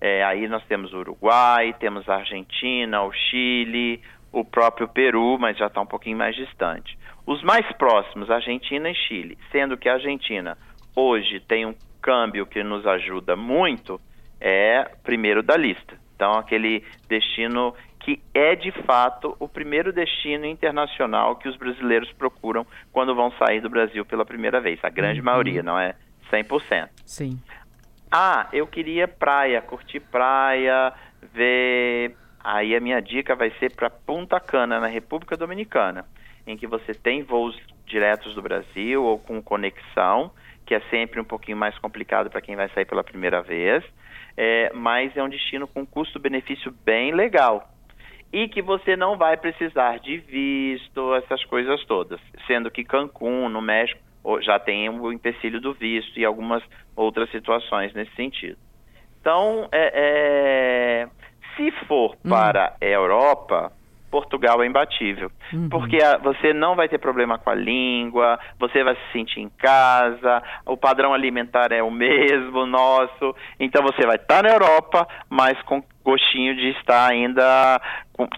É, 0.00 0.24
aí 0.24 0.46
nós 0.48 0.64
temos 0.66 0.92
o 0.92 0.98
Uruguai, 0.98 1.74
temos 1.78 2.08
a 2.08 2.16
Argentina, 2.16 3.02
o 3.02 3.12
Chile, 3.12 4.02
o 4.32 4.44
próprio 4.44 4.88
Peru, 4.88 5.38
mas 5.38 5.56
já 5.56 5.68
está 5.68 5.80
um 5.80 5.86
pouquinho 5.86 6.18
mais 6.18 6.34
distante. 6.34 6.98
Os 7.26 7.42
mais 7.42 7.66
próximos, 7.76 8.30
Argentina 8.30 8.90
e 8.90 8.94
Chile, 8.94 9.38
sendo 9.50 9.76
que 9.76 9.88
a 9.88 9.94
Argentina 9.94 10.58
hoje 10.94 11.40
tem 11.40 11.64
um 11.64 11.74
câmbio 12.02 12.46
que 12.46 12.62
nos 12.62 12.86
ajuda 12.86 13.36
muito, 13.36 14.00
é 14.40 14.84
primeiro 15.02 15.42
da 15.42 15.56
lista. 15.56 15.96
Então, 16.14 16.32
aquele 16.38 16.82
destino 17.08 17.74
que 18.00 18.22
é 18.32 18.54
de 18.54 18.70
fato 18.84 19.36
o 19.40 19.48
primeiro 19.48 19.92
destino 19.92 20.46
internacional 20.46 21.36
que 21.36 21.48
os 21.48 21.56
brasileiros 21.56 22.10
procuram 22.12 22.64
quando 22.92 23.14
vão 23.14 23.32
sair 23.32 23.60
do 23.60 23.68
Brasil 23.68 24.04
pela 24.06 24.24
primeira 24.24 24.60
vez. 24.60 24.78
A 24.82 24.88
grande 24.88 25.18
Uhum. 25.20 25.24
maioria, 25.26 25.62
não 25.62 25.78
é 25.78 25.94
100%. 26.30 26.88
Sim. 27.04 27.40
Ah, 28.10 28.48
eu 28.52 28.66
queria 28.66 29.08
praia, 29.08 29.60
curtir 29.60 29.98
praia, 30.00 30.92
ver. 31.34 32.14
Aí 32.42 32.76
a 32.76 32.80
minha 32.80 33.00
dica 33.02 33.34
vai 33.34 33.50
ser 33.58 33.74
para 33.74 33.90
Punta 33.90 34.38
Cana, 34.38 34.78
na 34.78 34.86
República 34.86 35.36
Dominicana, 35.36 36.04
em 36.46 36.56
que 36.56 36.66
você 36.66 36.94
tem 36.94 37.24
voos 37.24 37.60
diretos 37.84 38.34
do 38.36 38.42
Brasil 38.42 39.02
ou 39.02 39.18
com 39.18 39.42
conexão, 39.42 40.30
que 40.64 40.74
é 40.74 40.80
sempre 40.88 41.20
um 41.20 41.24
pouquinho 41.24 41.56
mais 41.56 41.76
complicado 41.78 42.30
para 42.30 42.40
quem 42.40 42.54
vai 42.54 42.68
sair 42.68 42.84
pela 42.84 43.02
primeira 43.02 43.42
vez, 43.42 43.82
é, 44.36 44.70
mas 44.74 45.16
é 45.16 45.22
um 45.22 45.28
destino 45.28 45.66
com 45.66 45.86
custo-benefício 45.86 46.72
bem 46.84 47.12
legal 47.12 47.68
e 48.32 48.48
que 48.48 48.60
você 48.60 48.96
não 48.96 49.16
vai 49.16 49.36
precisar 49.36 49.98
de 50.00 50.18
visto, 50.18 51.14
essas 51.14 51.44
coisas 51.44 51.84
todas. 51.86 52.20
Sendo 52.46 52.70
que 52.70 52.84
Cancún, 52.84 53.48
no 53.48 53.62
México, 53.62 54.00
já 54.42 54.58
tem 54.58 54.88
o 54.88 55.12
empecilho 55.12 55.60
do 55.60 55.72
visto 55.72 56.18
e 56.18 56.24
algumas 56.24 56.62
outras 56.94 57.30
situações 57.30 57.94
nesse 57.94 58.14
sentido. 58.14 58.58
Então, 59.20 59.68
é, 59.72 59.90
é, 59.94 61.08
se 61.56 61.70
for 61.86 62.16
hum. 62.24 62.28
para 62.28 62.76
a 62.80 62.84
Europa, 62.84 63.72
Portugal 64.10 64.62
é 64.62 64.66
imbatível. 64.66 65.30
Uhum. 65.52 65.68
Porque 65.68 66.02
a, 66.02 66.18
você 66.18 66.52
não 66.52 66.74
vai 66.74 66.88
ter 66.88 66.98
problema 66.98 67.38
com 67.38 67.50
a 67.50 67.54
língua, 67.54 68.38
você 68.58 68.82
vai 68.82 68.94
se 68.94 69.12
sentir 69.12 69.40
em 69.40 69.48
casa, 69.48 70.42
o 70.64 70.76
padrão 70.76 71.12
alimentar 71.12 71.72
é 71.72 71.82
o 71.82 71.90
mesmo 71.90 72.66
nosso. 72.66 73.34
Então 73.58 73.82
você 73.82 74.06
vai 74.06 74.16
estar 74.16 74.42
na 74.42 74.50
Europa, 74.50 75.06
mas 75.28 75.60
com 75.62 75.82
gostinho 76.04 76.54
de 76.54 76.68
estar 76.78 77.10
ainda 77.10 77.80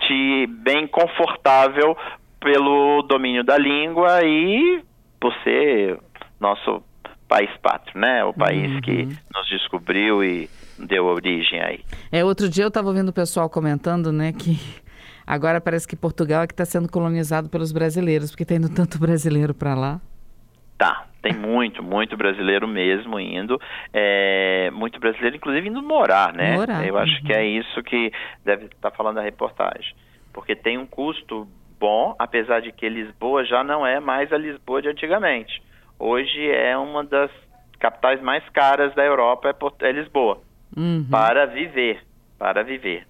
te, 0.06 0.46
bem 0.46 0.86
confortável 0.86 1.96
pelo 2.40 3.02
domínio 3.02 3.44
da 3.44 3.58
língua 3.58 4.24
e 4.24 4.82
por 5.20 5.32
ser 5.42 5.98
nosso 6.40 6.82
país 7.28 7.50
pátrio, 7.60 8.00
né? 8.00 8.24
O 8.24 8.32
país 8.32 8.72
uhum. 8.72 8.80
que 8.80 9.02
nos 9.34 9.48
descobriu 9.50 10.24
e 10.24 10.48
deu 10.78 11.04
origem 11.06 11.60
aí. 11.60 11.80
É, 12.10 12.24
outro 12.24 12.48
dia 12.48 12.64
eu 12.64 12.68
estava 12.68 12.88
ouvindo 12.88 13.08
o 13.08 13.12
pessoal 13.12 13.50
comentando, 13.50 14.12
né, 14.12 14.32
que 14.32 14.58
Agora 15.28 15.60
parece 15.60 15.86
que 15.86 15.94
Portugal 15.94 16.44
é 16.44 16.46
que 16.46 16.54
está 16.54 16.64
sendo 16.64 16.90
colonizado 16.90 17.50
pelos 17.50 17.70
brasileiros, 17.70 18.30
porque 18.30 18.46
tem 18.46 18.56
indo 18.56 18.74
tanto 18.74 18.98
brasileiro 18.98 19.52
para 19.52 19.74
lá. 19.74 20.00
Tá, 20.78 21.06
tem 21.20 21.34
muito, 21.34 21.82
muito 21.82 22.16
brasileiro 22.16 22.66
mesmo 22.66 23.20
indo, 23.20 23.60
é, 23.92 24.70
muito 24.72 24.98
brasileiro 24.98 25.36
inclusive 25.36 25.68
indo 25.68 25.82
morar, 25.82 26.32
né? 26.32 26.56
Morar. 26.56 26.86
Eu 26.86 26.96
acho 26.96 27.14
uhum. 27.16 27.24
que 27.24 27.32
é 27.34 27.44
isso 27.44 27.82
que 27.82 28.10
deve 28.42 28.64
estar 28.64 28.90
tá 28.90 28.96
falando 28.96 29.18
a 29.18 29.22
reportagem, 29.22 29.94
porque 30.32 30.56
tem 30.56 30.78
um 30.78 30.86
custo 30.86 31.46
bom, 31.78 32.16
apesar 32.18 32.62
de 32.62 32.72
que 32.72 32.88
Lisboa 32.88 33.44
já 33.44 33.62
não 33.62 33.86
é 33.86 34.00
mais 34.00 34.32
a 34.32 34.38
Lisboa 34.38 34.80
de 34.80 34.88
antigamente. 34.88 35.62
Hoje 35.98 36.50
é 36.50 36.74
uma 36.78 37.04
das 37.04 37.30
capitais 37.78 38.22
mais 38.22 38.48
caras 38.48 38.94
da 38.94 39.04
Europa, 39.04 39.50
é, 39.50 39.88
é 39.88 39.92
Lisboa, 39.92 40.40
uhum. 40.74 41.06
para 41.10 41.44
viver, 41.44 42.02
para 42.38 42.62
viver 42.62 43.04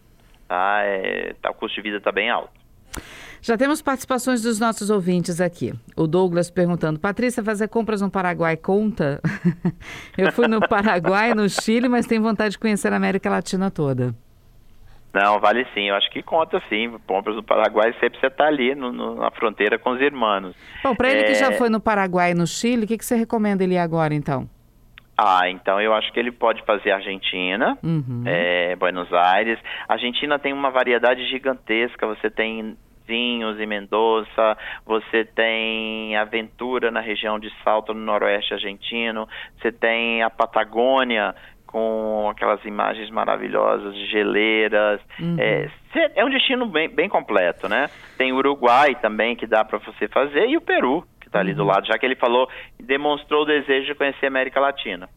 tá? 0.48 0.80
É, 0.82 1.34
tá 1.40 1.50
o 1.50 1.54
custo 1.54 1.76
de 1.76 1.82
vida 1.82 1.98
está 1.98 2.10
bem 2.10 2.30
alto. 2.30 2.58
Já 3.40 3.56
temos 3.56 3.80
participações 3.80 4.42
dos 4.42 4.58
nossos 4.58 4.90
ouvintes 4.90 5.40
aqui. 5.40 5.72
O 5.96 6.06
Douglas 6.06 6.50
perguntando: 6.50 6.98
Patrícia, 6.98 7.42
fazer 7.42 7.68
compras 7.68 8.00
no 8.00 8.10
Paraguai 8.10 8.56
conta? 8.56 9.20
Eu 10.16 10.32
fui 10.32 10.48
no 10.48 10.60
Paraguai, 10.66 11.34
no 11.34 11.48
Chile, 11.48 11.88
mas 11.88 12.06
tenho 12.06 12.22
vontade 12.22 12.52
de 12.52 12.58
conhecer 12.58 12.92
a 12.92 12.96
América 12.96 13.30
Latina 13.30 13.70
toda. 13.70 14.14
Não, 15.14 15.40
vale 15.40 15.66
sim. 15.72 15.88
Eu 15.88 15.94
acho 15.94 16.10
que 16.10 16.22
conta 16.22 16.60
sim. 16.68 16.98
Compras 17.06 17.36
no 17.36 17.42
Paraguai 17.42 17.94
sempre 18.00 18.18
você 18.20 18.26
está 18.26 18.46
ali 18.46 18.74
no, 18.74 18.92
no, 18.92 19.14
na 19.16 19.30
fronteira 19.30 19.78
com 19.78 19.90
os 19.90 20.00
irmãos. 20.00 20.54
Bom, 20.82 20.94
para 20.94 21.10
ele 21.10 21.20
é... 21.20 21.24
que 21.24 21.34
já 21.34 21.52
foi 21.52 21.68
no 21.68 21.80
Paraguai 21.80 22.32
e 22.32 22.34
no 22.34 22.46
Chile, 22.46 22.84
o 22.84 22.86
que, 22.88 22.98
que 22.98 23.04
você 23.04 23.14
recomenda 23.14 23.62
ele 23.62 23.74
ir 23.74 23.78
agora, 23.78 24.14
então? 24.14 24.48
Ah, 25.20 25.50
então 25.50 25.80
eu 25.80 25.92
acho 25.92 26.12
que 26.12 26.20
ele 26.20 26.30
pode 26.30 26.62
fazer 26.62 26.92
Argentina, 26.92 27.76
uhum. 27.82 28.22
é, 28.24 28.76
Buenos 28.76 29.12
Aires. 29.12 29.58
A 29.88 29.94
Argentina 29.94 30.38
tem 30.38 30.52
uma 30.52 30.70
variedade 30.70 31.28
gigantesca. 31.28 32.06
Você 32.06 32.30
tem 32.30 32.76
vinhos 33.04 33.58
em 33.58 33.66
Mendoza, 33.66 34.56
você 34.86 35.24
tem 35.24 36.16
Aventura 36.16 36.92
na 36.92 37.00
região 37.00 37.38
de 37.38 37.50
Salto, 37.64 37.92
no 37.92 38.00
noroeste 38.00 38.54
argentino, 38.54 39.26
você 39.56 39.72
tem 39.72 40.22
a 40.22 40.30
Patagônia 40.30 41.34
com 41.66 42.28
aquelas 42.30 42.64
imagens 42.64 43.10
maravilhosas 43.10 43.94
de 43.94 44.06
geleiras. 44.06 45.00
Uhum. 45.18 45.36
É, 45.38 45.68
é 46.14 46.24
um 46.24 46.30
destino 46.30 46.66
bem, 46.66 46.88
bem 46.88 47.08
completo, 47.08 47.68
né? 47.68 47.88
Tem 48.16 48.32
o 48.32 48.36
Uruguai 48.36 48.94
também 48.94 49.34
que 49.34 49.46
dá 49.46 49.64
para 49.64 49.78
você 49.78 50.06
fazer 50.06 50.46
e 50.46 50.56
o 50.56 50.60
Peru 50.60 51.04
que 51.28 51.30
está 51.30 51.40
ali 51.40 51.54
do 51.54 51.62
uhum. 51.62 51.68
lado, 51.68 51.86
já 51.86 51.98
que 51.98 52.06
ele 52.06 52.16
falou 52.16 52.48
e 52.78 52.82
demonstrou 52.82 53.42
o 53.42 53.44
desejo 53.44 53.86
de 53.86 53.94
conhecer 53.94 54.26
a 54.26 54.28
América 54.28 54.58
Latina. 54.58 55.08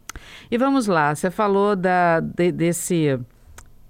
E 0.49 0.57
vamos 0.57 0.87
lá, 0.87 1.15
você 1.15 1.31
falou 1.31 1.75
da, 1.75 2.19
de, 2.19 2.51
desse 2.51 3.19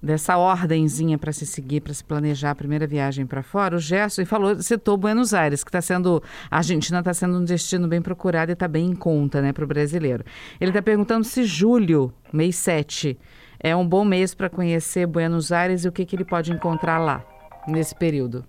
dessa 0.02 0.36
ordenzinha 0.36 1.16
para 1.18 1.32
se 1.32 1.46
seguir, 1.46 1.82
para 1.82 1.94
se 1.94 2.04
planejar 2.04 2.52
a 2.52 2.56
primeira 2.56 2.88
viagem 2.88 3.26
para 3.26 3.44
fora, 3.44 3.76
o 3.76 3.80
Gerson 3.80 4.26
falou, 4.26 4.60
citou 4.60 4.98
Buenos 4.98 5.32
Aires, 5.32 5.64
que 5.64 5.70
está 5.70 5.80
sendo, 5.80 6.24
a 6.50 6.58
Argentina 6.58 7.00
está 7.00 7.14
sendo 7.14 7.38
um 7.38 7.46
destino 7.46 7.88
bem 7.88 8.02
procurado 8.02 8.52
e 8.52 8.54
está 8.54 8.68
bem 8.68 8.88
em 8.88 8.96
conta, 8.96 9.42
né, 9.42 9.54
para 9.54 9.64
o 9.64 9.68
brasileiro. 9.68 10.24
Ele 10.60 10.72
está 10.72 10.82
perguntando 10.82 11.24
se 11.24 11.44
julho, 11.44 12.12
mês 12.34 12.56
7, 12.56 13.16
é 13.60 13.76
um 13.76 13.88
bom 13.88 14.04
mês 14.04 14.34
para 14.34 14.50
conhecer 14.50 15.06
Buenos 15.06 15.52
Aires 15.52 15.86
e 15.86 15.88
o 15.88 15.92
que, 15.92 16.04
que 16.04 16.16
ele 16.16 16.26
pode 16.26 16.52
encontrar 16.52 16.98
lá, 16.98 17.24
nesse 17.68 17.94
período. 17.94 18.44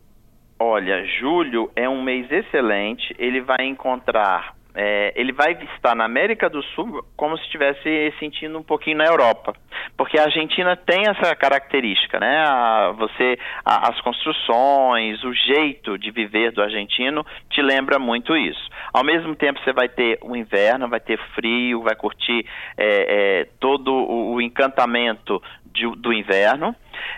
Olha, 0.65 1.05
julho 1.05 1.73
é 1.75 1.89
um 1.89 2.01
mês 2.01 2.31
excelente. 2.31 3.13
Ele 3.19 3.41
vai 3.41 3.67
encontrar, 3.67 4.55
é, 4.73 5.13
ele 5.17 5.33
vai 5.33 5.59
estar 5.75 5.97
na 5.97 6.05
América 6.05 6.49
do 6.49 6.63
Sul 6.63 7.05
como 7.17 7.37
se 7.37 7.43
estivesse 7.47 8.15
sentindo 8.21 8.57
um 8.57 8.63
pouquinho 8.63 8.99
na 8.99 9.07
Europa, 9.07 9.55
porque 9.97 10.17
a 10.17 10.23
Argentina 10.23 10.77
tem 10.77 11.03
essa 11.09 11.35
característica, 11.35 12.21
né? 12.21 12.45
A, 12.47 12.93
você, 12.93 13.37
a, 13.65 13.91
as 13.91 14.01
construções, 14.03 15.25
o 15.25 15.35
jeito 15.35 15.99
de 15.99 16.13
viver 16.13 16.53
do 16.53 16.63
argentino 16.63 17.27
te 17.51 17.61
lembra 17.61 17.99
muito 17.99 18.37
isso. 18.37 18.71
Ao 18.95 19.03
mesmo 19.03 19.35
tempo, 19.35 19.59
você 19.65 19.73
vai 19.73 19.89
ter 19.89 20.21
o 20.23 20.37
inverno, 20.37 20.89
vai 20.89 21.01
ter 21.01 21.19
frio, 21.35 21.83
vai 21.83 21.97
curtir 21.97 22.47
é, 22.79 23.41
é, 23.41 23.49
todo 23.59 23.93
o, 23.93 24.35
o 24.35 24.41
encantamento 24.41 25.43
de, 25.73 25.91
do 25.97 26.13
inverno. 26.13 26.73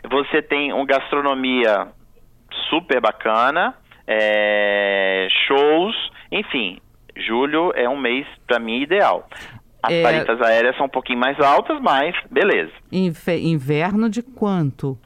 Você 0.09 0.41
tem 0.41 0.73
uma 0.73 0.87
gastronomia 0.87 1.93
super 2.69 3.01
bacana, 3.01 3.75
é, 4.07 5.27
shows, 5.47 5.95
enfim, 6.31 6.81
julho 7.17 7.73
é 7.75 7.89
um 7.89 7.97
mês 7.97 8.27
para 8.47 8.59
mim 8.59 8.81
ideal. 8.81 9.29
As 9.83 9.93
é... 9.93 10.03
tarifas 10.03 10.41
aéreas 10.41 10.77
são 10.77 10.87
um 10.87 10.91
pouquinho 10.91 11.19
mais 11.19 11.39
altas, 11.41 11.81
mas 11.81 12.15
beleza. 12.31 12.73
Inverno 12.91 14.09
de 14.09 14.23
quanto? 14.23 14.99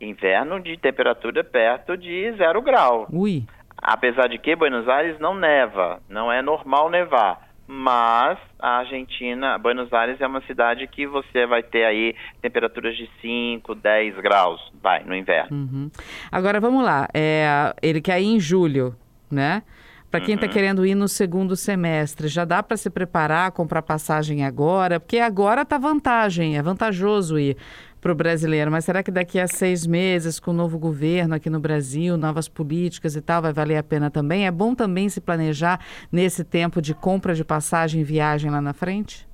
Inverno 0.00 0.60
de 0.60 0.76
temperatura 0.76 1.42
perto 1.42 1.96
de 1.96 2.32
zero 2.36 2.62
grau. 2.62 3.06
Ui. 3.12 3.44
Apesar 3.76 4.28
de 4.28 4.38
que 4.38 4.54
Buenos 4.56 4.88
Aires 4.88 5.18
não 5.18 5.34
neva, 5.34 6.00
não 6.08 6.32
é 6.32 6.40
normal 6.40 6.88
nevar 6.88 7.43
mas 7.66 8.38
a 8.58 8.78
Argentina, 8.78 9.58
Buenos 9.58 9.92
Aires 9.92 10.20
é 10.20 10.26
uma 10.26 10.42
cidade 10.42 10.86
que 10.86 11.06
você 11.06 11.46
vai 11.46 11.62
ter 11.62 11.84
aí 11.84 12.14
temperaturas 12.42 12.96
de 12.96 13.08
5, 13.20 13.74
10 13.74 14.16
graus, 14.16 14.60
vai, 14.82 15.02
no 15.04 15.14
inverno. 15.14 15.56
Uhum. 15.56 15.90
Agora 16.30 16.60
vamos 16.60 16.84
lá, 16.84 17.08
é, 17.14 17.74
ele 17.82 18.00
quer 18.00 18.20
ir 18.20 18.26
em 18.26 18.40
julho, 18.40 18.94
né? 19.30 19.62
Para 20.10 20.20
quem 20.20 20.36
está 20.36 20.46
uhum. 20.46 20.52
querendo 20.52 20.86
ir 20.86 20.94
no 20.94 21.08
segundo 21.08 21.56
semestre, 21.56 22.28
já 22.28 22.44
dá 22.44 22.62
para 22.62 22.76
se 22.76 22.88
preparar, 22.88 23.50
comprar 23.50 23.82
passagem 23.82 24.44
agora? 24.44 25.00
Porque 25.00 25.18
agora 25.18 25.62
está 25.62 25.76
vantagem, 25.76 26.56
é 26.56 26.62
vantajoso 26.62 27.36
ir 27.36 27.56
para 28.04 28.12
o 28.12 28.14
brasileiro. 28.14 28.70
Mas 28.70 28.84
será 28.84 29.02
que 29.02 29.10
daqui 29.10 29.40
a 29.40 29.46
seis 29.46 29.86
meses, 29.86 30.38
com 30.38 30.50
o 30.50 30.54
novo 30.54 30.78
governo 30.78 31.34
aqui 31.34 31.48
no 31.48 31.58
Brasil, 31.58 32.18
novas 32.18 32.46
políticas 32.46 33.16
e 33.16 33.22
tal, 33.22 33.40
vai 33.40 33.50
valer 33.50 33.78
a 33.78 33.82
pena 33.82 34.10
também? 34.10 34.46
É 34.46 34.50
bom 34.50 34.74
também 34.74 35.08
se 35.08 35.22
planejar 35.22 35.80
nesse 36.12 36.44
tempo 36.44 36.82
de 36.82 36.92
compra 36.94 37.34
de 37.34 37.42
passagem 37.42 38.02
e 38.02 38.04
viagem 38.04 38.50
lá 38.50 38.60
na 38.60 38.74
frente? 38.74 39.26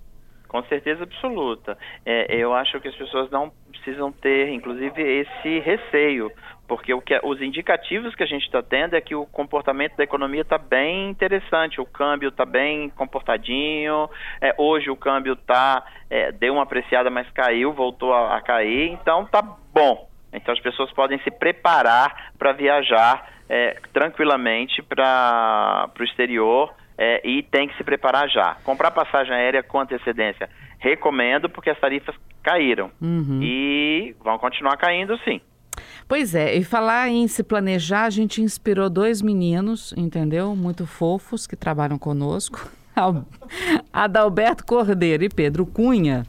Com 0.46 0.62
certeza 0.64 1.02
absoluta. 1.02 1.76
É, 2.06 2.36
eu 2.36 2.54
acho 2.54 2.80
que 2.80 2.86
as 2.86 2.94
pessoas 2.94 3.28
não 3.32 3.52
precisam 3.72 4.12
ter, 4.12 4.50
inclusive, 4.50 5.02
esse 5.02 5.58
receio, 5.58 6.30
porque 6.70 6.94
o 6.94 7.02
que, 7.02 7.14
é, 7.14 7.20
os 7.24 7.42
indicativos 7.42 8.14
que 8.14 8.22
a 8.22 8.26
gente 8.26 8.44
está 8.44 8.62
tendo 8.62 8.94
é 8.94 9.00
que 9.00 9.12
o 9.12 9.26
comportamento 9.26 9.96
da 9.96 10.04
economia 10.04 10.42
está 10.42 10.56
bem 10.56 11.10
interessante, 11.10 11.80
o 11.80 11.84
câmbio 11.84 12.28
está 12.28 12.46
bem 12.46 12.90
comportadinho, 12.90 14.08
é, 14.40 14.54
hoje 14.56 14.88
o 14.88 14.94
câmbio 14.94 15.34
tá, 15.34 15.84
é, 16.08 16.30
deu 16.30 16.52
uma 16.52 16.62
apreciada, 16.62 17.10
mas 17.10 17.28
caiu, 17.30 17.72
voltou 17.72 18.14
a, 18.14 18.36
a 18.36 18.40
cair, 18.40 18.88
então 18.92 19.26
tá 19.26 19.42
bom. 19.42 20.08
Então 20.32 20.54
as 20.54 20.60
pessoas 20.60 20.92
podem 20.92 21.18
se 21.24 21.30
preparar 21.32 22.30
para 22.38 22.52
viajar 22.52 23.28
é, 23.48 23.76
tranquilamente 23.92 24.80
para 24.80 25.90
o 25.98 26.04
exterior 26.04 26.72
é, 26.96 27.20
e 27.28 27.42
tem 27.42 27.66
que 27.66 27.76
se 27.76 27.82
preparar 27.82 28.28
já. 28.28 28.58
Comprar 28.62 28.92
passagem 28.92 29.34
aérea 29.34 29.64
com 29.64 29.80
antecedência, 29.80 30.48
recomendo, 30.78 31.50
porque 31.50 31.70
as 31.70 31.80
tarifas 31.80 32.14
caíram. 32.44 32.92
Uhum. 33.02 33.40
E 33.42 34.14
vão 34.22 34.38
continuar 34.38 34.76
caindo, 34.76 35.18
sim. 35.24 35.40
Pois 36.11 36.35
é, 36.35 36.57
e 36.57 36.64
falar 36.64 37.09
em 37.09 37.29
se 37.29 37.40
planejar, 37.40 38.02
a 38.02 38.11
gente 38.11 38.43
inspirou 38.43 38.90
dois 38.90 39.23
meninos, 39.23 39.95
entendeu? 39.97 40.57
Muito 40.57 40.85
fofos, 40.85 41.47
que 41.47 41.55
trabalham 41.55 41.97
conosco. 41.97 42.69
Adalberto 43.93 44.67
Cordeiro 44.67 45.23
e 45.23 45.29
Pedro 45.29 45.64
Cunha. 45.64 46.26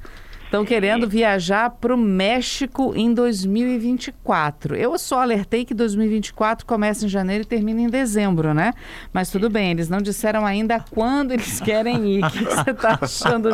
Estão 0.52 0.66
querendo 0.66 1.08
viajar 1.08 1.70
para 1.70 1.96
o 1.96 1.98
México 1.98 2.92
em 2.94 3.14
2024. 3.14 4.76
Eu 4.76 4.98
só 4.98 5.22
alertei 5.22 5.64
que 5.64 5.74
2024 5.74 6.66
começa 6.66 7.06
em 7.06 7.08
janeiro 7.08 7.44
e 7.44 7.46
termina 7.46 7.80
em 7.80 7.88
dezembro, 7.88 8.54
né? 8.54 8.74
Mas 9.14 9.32
tudo 9.32 9.50
bem, 9.50 9.72
eles 9.72 9.88
não 9.88 10.02
disseram 10.02 10.46
ainda 10.46 10.84
quando 10.92 11.32
eles 11.32 11.62
querem 11.62 12.18
ir. 12.18 12.22
O 12.28 12.30
que 12.30 12.44
você 12.44 12.72
está 12.72 13.00
achando? 13.02 13.50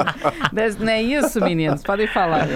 Não 0.80 0.92
é 0.92 1.02
isso, 1.04 1.40
meninos? 1.40 1.84
Podem 1.84 2.08
falar. 2.08 2.48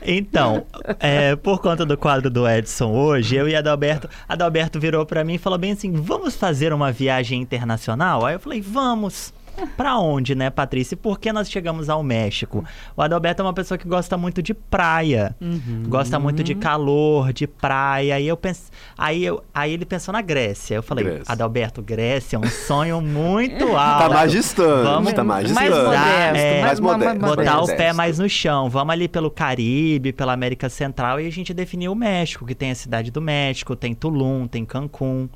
Então, 0.00 0.64
é, 1.00 1.34
por 1.34 1.60
conta 1.60 1.84
do 1.84 1.96
quadro 1.96 2.30
do 2.30 2.48
Edson 2.48 2.92
hoje, 2.92 3.34
eu 3.34 3.48
e 3.48 3.56
Adalberto, 3.56 4.08
Adalberto 4.28 4.78
virou 4.78 5.04
para 5.04 5.24
mim 5.24 5.34
e 5.34 5.38
falou 5.38 5.58
bem 5.58 5.72
assim: 5.72 5.92
vamos 5.92 6.36
fazer 6.36 6.72
uma 6.72 6.92
viagem 6.92 7.40
internacional? 7.42 8.24
Aí 8.24 8.36
eu 8.36 8.40
falei, 8.40 8.60
vamos. 8.60 9.32
Para 9.76 9.98
onde, 9.98 10.34
né, 10.34 10.50
Patrícia? 10.50 10.94
E 10.94 10.96
por 10.96 11.18
que 11.18 11.32
nós 11.32 11.50
chegamos 11.50 11.88
ao 11.88 12.02
México? 12.02 12.64
O 12.96 13.02
Adalberto 13.02 13.42
é 13.42 13.44
uma 13.44 13.52
pessoa 13.52 13.76
que 13.78 13.86
gosta 13.86 14.16
muito 14.16 14.42
de 14.42 14.54
praia, 14.54 15.34
uhum. 15.40 15.84
gosta 15.86 16.18
muito 16.18 16.42
de 16.42 16.54
calor, 16.54 17.32
de 17.32 17.46
praia. 17.46 18.16
Aí 18.16 18.26
eu 18.26 18.36
pense... 18.36 18.70
aí, 18.96 19.24
eu... 19.24 19.42
aí 19.54 19.72
ele 19.72 19.84
pensou 19.84 20.12
na 20.12 20.20
Grécia. 20.20 20.74
Eu 20.76 20.82
falei, 20.82 21.04
Grécia. 21.04 21.32
Adalberto, 21.32 21.82
Grécia 21.82 22.36
é 22.36 22.38
um 22.38 22.48
sonho 22.48 23.00
muito 23.02 23.66
tá 23.66 23.82
alto. 23.82 24.08
tá 24.08 24.14
mais 24.14 24.32
distante, 24.32 24.84
Vamos 24.84 25.12
tá 25.12 25.24
mais 25.24 25.46
distante. 25.46 25.70
Mais 25.70 25.84
modesto, 25.84 26.36
é, 26.36 26.60
mais, 26.60 26.80
mais 26.80 26.98
modesto. 26.98 27.18
Botar 27.18 27.60
o 27.62 27.66
pé 27.66 27.92
mais 27.92 28.18
no 28.18 28.28
chão. 28.28 28.68
Vamos 28.68 28.92
ali 28.92 29.08
pelo 29.08 29.30
Caribe, 29.30 30.12
pela 30.12 30.32
América 30.32 30.68
Central 30.68 31.20
e 31.20 31.26
a 31.26 31.30
gente 31.30 31.52
definiu 31.52 31.92
o 31.92 31.94
México, 31.94 32.46
que 32.46 32.54
tem 32.54 32.70
a 32.70 32.74
cidade 32.74 33.10
do 33.10 33.20
México, 33.20 33.74
tem 33.76 33.94
Tulum, 33.94 34.46
tem 34.46 34.64
Cancún. 34.64 35.28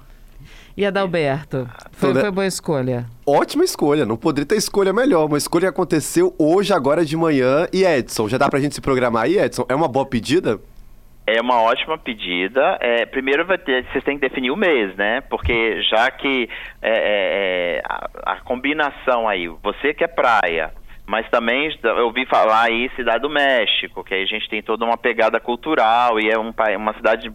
E 0.76 0.86
Adalberto? 0.86 1.68
Foi, 1.92 2.14
foi 2.14 2.30
boa 2.30 2.46
escolha? 2.46 3.06
Ótima 3.26 3.64
escolha, 3.64 4.06
não 4.06 4.16
poderia 4.16 4.46
ter 4.46 4.56
escolha 4.56 4.92
melhor. 4.92 5.26
Uma 5.26 5.38
escolha 5.38 5.62
que 5.62 5.68
aconteceu 5.68 6.34
hoje, 6.38 6.72
agora 6.72 7.04
de 7.04 7.16
manhã. 7.16 7.66
E 7.72 7.84
Edson, 7.84 8.28
já 8.28 8.38
dá 8.38 8.48
pra 8.48 8.60
gente 8.60 8.74
se 8.74 8.80
programar 8.80 9.24
aí, 9.24 9.38
Edson? 9.38 9.64
É 9.68 9.74
uma 9.74 9.88
boa 9.88 10.06
pedida? 10.06 10.60
É 11.26 11.40
uma 11.40 11.62
ótima 11.62 11.96
pedida. 11.96 12.78
É, 12.80 13.06
primeiro 13.06 13.46
vai 13.46 13.58
ter, 13.58 13.84
vocês 13.86 14.02
têm 14.02 14.18
que 14.18 14.28
definir 14.28 14.50
o 14.50 14.56
mês, 14.56 14.94
né? 14.96 15.20
Porque 15.20 15.80
já 15.82 16.10
que 16.10 16.48
é, 16.80 16.90
é, 16.90 17.76
é 17.76 17.82
a, 17.88 18.32
a, 18.32 18.40
combinação 18.40 19.28
aí, 19.28 19.46
você 19.46 19.94
que 19.94 20.02
é 20.02 20.08
praia, 20.08 20.72
mas 21.06 21.28
também 21.30 21.72
eu 21.82 22.06
ouvi 22.06 22.26
falar 22.26 22.62
aí 22.62 22.90
Cidade 22.96 23.22
do 23.22 23.30
México, 23.30 24.02
que 24.02 24.14
aí 24.14 24.22
a 24.24 24.26
gente 24.26 24.48
tem 24.48 24.62
toda 24.62 24.84
uma 24.84 24.96
pegada 24.96 25.38
cultural 25.38 26.18
e 26.18 26.28
é 26.28 26.36
um, 26.36 26.52
uma 26.76 26.94
cidade 26.94 27.32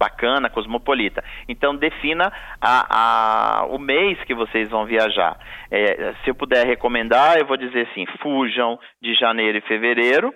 bacana, 0.00 0.48
cosmopolita. 0.48 1.22
Então 1.46 1.76
defina 1.76 2.32
a, 2.58 3.60
a, 3.60 3.66
o 3.66 3.78
mês 3.78 4.18
que 4.24 4.34
vocês 4.34 4.70
vão 4.70 4.86
viajar. 4.86 5.38
É, 5.70 6.14
se 6.24 6.30
eu 6.30 6.34
puder 6.34 6.66
recomendar, 6.66 7.36
eu 7.36 7.46
vou 7.46 7.58
dizer 7.58 7.86
assim: 7.90 8.06
fujam 8.22 8.78
de 9.02 9.14
janeiro 9.14 9.58
e 9.58 9.68
fevereiro 9.68 10.32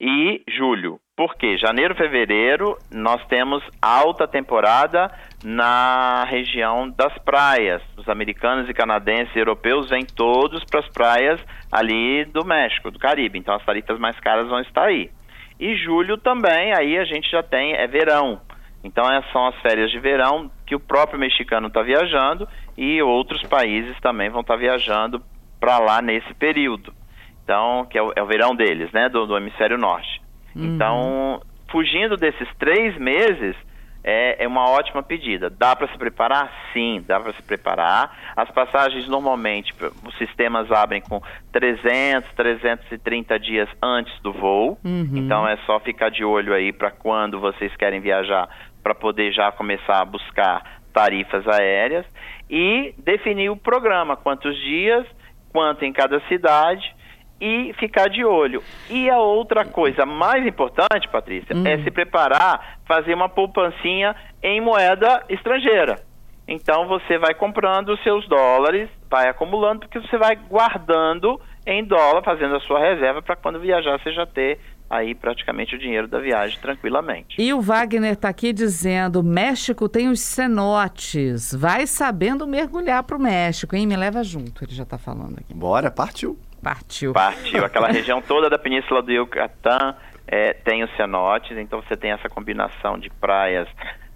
e 0.00 0.42
julho. 0.48 0.98
Por 1.14 1.34
quê? 1.36 1.56
Janeiro 1.56 1.94
e 1.94 1.96
fevereiro 1.96 2.76
nós 2.92 3.24
temos 3.26 3.62
alta 3.80 4.28
temporada 4.28 5.10
na 5.44 6.24
região 6.24 6.90
das 6.90 7.16
praias. 7.18 7.82
Os 7.96 8.08
americanos 8.08 8.68
e 8.68 8.74
canadenses 8.74 9.34
e 9.34 9.38
europeus 9.38 9.88
vêm 9.88 10.04
todos 10.04 10.62
para 10.64 10.80
as 10.80 10.88
praias 10.88 11.40
ali 11.72 12.24
do 12.26 12.44
México, 12.44 12.90
do 12.90 12.98
Caribe. 12.98 13.38
Então 13.38 13.54
as 13.54 13.64
tarifas 13.64 13.98
mais 13.98 14.18
caras 14.20 14.48
vão 14.48 14.60
estar 14.60 14.84
aí. 14.84 15.10
E 15.58 15.74
julho 15.76 16.18
também, 16.18 16.74
aí 16.74 16.98
a 16.98 17.04
gente 17.04 17.30
já 17.30 17.42
tem, 17.42 17.72
é 17.72 17.86
verão. 17.86 18.42
Então, 18.86 19.10
essas 19.12 19.30
são 19.32 19.46
as 19.48 19.56
férias 19.56 19.90
de 19.90 19.98
verão 19.98 20.48
que 20.64 20.76
o 20.76 20.80
próprio 20.80 21.18
mexicano 21.18 21.66
está 21.66 21.82
viajando 21.82 22.48
e 22.78 23.02
outros 23.02 23.42
países 23.42 23.98
também 24.00 24.30
vão 24.30 24.42
estar 24.42 24.54
tá 24.54 24.60
viajando 24.60 25.20
para 25.58 25.78
lá 25.78 26.00
nesse 26.00 26.32
período. 26.34 26.94
Então, 27.42 27.84
que 27.90 27.98
é 27.98 28.02
o, 28.02 28.12
é 28.14 28.22
o 28.22 28.26
verão 28.26 28.54
deles, 28.54 28.90
né, 28.92 29.08
do, 29.08 29.26
do 29.26 29.36
hemisfério 29.36 29.76
norte. 29.76 30.22
Uhum. 30.54 30.64
Então, 30.64 31.42
fugindo 31.68 32.16
desses 32.16 32.48
três 32.58 32.96
meses, 32.96 33.56
é, 34.06 34.44
é 34.44 34.46
uma 34.46 34.70
ótima 34.70 35.02
pedida. 35.02 35.50
Dá 35.50 35.74
para 35.74 35.88
se 35.88 35.98
preparar? 35.98 36.52
Sim, 36.72 37.04
dá 37.04 37.18
para 37.18 37.32
se 37.32 37.42
preparar. 37.42 38.16
As 38.36 38.48
passagens 38.52 39.08
normalmente, 39.08 39.74
os 40.04 40.16
sistemas 40.16 40.70
abrem 40.70 41.00
com 41.00 41.20
300, 41.50 42.32
330 42.36 43.38
dias 43.40 43.68
antes 43.82 44.16
do 44.22 44.32
voo. 44.32 44.78
Uhum. 44.84 45.10
Então 45.16 45.46
é 45.48 45.56
só 45.66 45.80
ficar 45.80 46.10
de 46.10 46.24
olho 46.24 46.54
aí 46.54 46.72
para 46.72 46.92
quando 46.92 47.40
vocês 47.40 47.74
querem 47.74 48.00
viajar 48.00 48.48
para 48.86 48.94
poder 48.94 49.32
já 49.32 49.50
começar 49.50 50.00
a 50.00 50.04
buscar 50.04 50.80
tarifas 50.92 51.44
aéreas 51.48 52.06
e 52.48 52.94
definir 52.98 53.50
o 53.50 53.56
programa, 53.56 54.16
quantos 54.16 54.56
dias, 54.60 55.04
quanto 55.52 55.84
em 55.84 55.92
cada 55.92 56.20
cidade 56.28 56.94
e 57.40 57.74
ficar 57.80 58.08
de 58.08 58.24
olho. 58.24 58.62
E 58.88 59.10
a 59.10 59.18
outra 59.18 59.64
coisa 59.64 60.06
mais 60.06 60.46
importante, 60.46 61.08
Patrícia, 61.08 61.52
é 61.52 61.56
hum. 61.56 61.66
é 61.66 61.78
se 61.78 61.90
preparar, 61.90 62.78
fazer 62.86 63.12
uma 63.12 63.28
poupancinha 63.28 64.14
em 64.40 64.60
moeda 64.60 65.24
estrangeira. 65.28 65.96
Então 66.46 66.86
você 66.86 67.18
vai 67.18 67.34
comprando 67.34 67.88
os 67.88 68.00
seus 68.04 68.24
dólares, 68.28 68.88
vai 69.10 69.28
acumulando, 69.28 69.80
porque 69.80 69.98
você 69.98 70.16
vai 70.16 70.36
guardando 70.36 71.40
em 71.66 71.84
dólar, 71.84 72.22
fazendo 72.22 72.54
a 72.54 72.60
sua 72.60 72.78
reserva 72.78 73.20
para 73.20 73.34
quando 73.34 73.58
viajar 73.58 73.98
você 73.98 74.12
já 74.12 74.24
ter 74.26 74.60
aí 74.88 75.14
praticamente 75.14 75.74
o 75.74 75.78
dinheiro 75.78 76.06
da 76.08 76.18
viagem 76.18 76.58
tranquilamente. 76.60 77.40
E 77.40 77.52
o 77.52 77.60
Wagner 77.60 78.12
está 78.12 78.28
aqui 78.28 78.52
dizendo: 78.52 79.22
México 79.22 79.88
tem 79.88 80.08
os 80.08 80.20
cenotes. 80.20 81.54
Vai 81.54 81.86
sabendo 81.86 82.46
mergulhar 82.46 83.02
para 83.02 83.16
o 83.16 83.20
México, 83.20 83.74
hein? 83.74 83.86
Me 83.86 83.96
leva 83.96 84.22
junto, 84.22 84.64
ele 84.64 84.74
já 84.74 84.82
está 84.82 84.98
falando 84.98 85.38
aqui. 85.38 85.54
Bora, 85.54 85.90
partiu. 85.90 86.38
Partiu. 86.62 87.12
Partiu. 87.12 87.64
Aquela 87.64 87.88
região 87.92 88.20
toda 88.20 88.48
da 88.48 88.58
Península 88.58 89.02
do 89.02 89.12
Yucatán 89.12 89.94
é, 90.26 90.52
tem 90.52 90.82
os 90.82 90.90
cenotes, 90.96 91.56
então 91.56 91.80
você 91.82 91.96
tem 91.96 92.10
essa 92.10 92.28
combinação 92.28 92.98
de 92.98 93.10
praias 93.10 93.68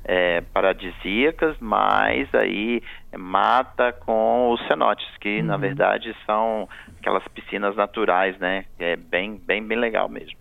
é, 0.05 0.41
paradisíacas, 0.53 1.57
mas 1.61 2.33
aí 2.35 2.83
mata 3.17 3.93
com 3.93 4.53
os 4.53 4.67
cenotes, 4.67 5.07
que 5.21 5.41
uhum. 5.41 5.47
na 5.47 5.57
verdade 5.57 6.15
são 6.27 6.69
aquelas 6.99 7.27
piscinas 7.29 7.75
naturais, 7.77 8.39
né? 8.39 8.65
É 8.79 8.97
bem, 8.97 9.41
bem, 9.45 9.67
bem 9.67 9.79
legal 9.79 10.09
mesmo. 10.09 10.39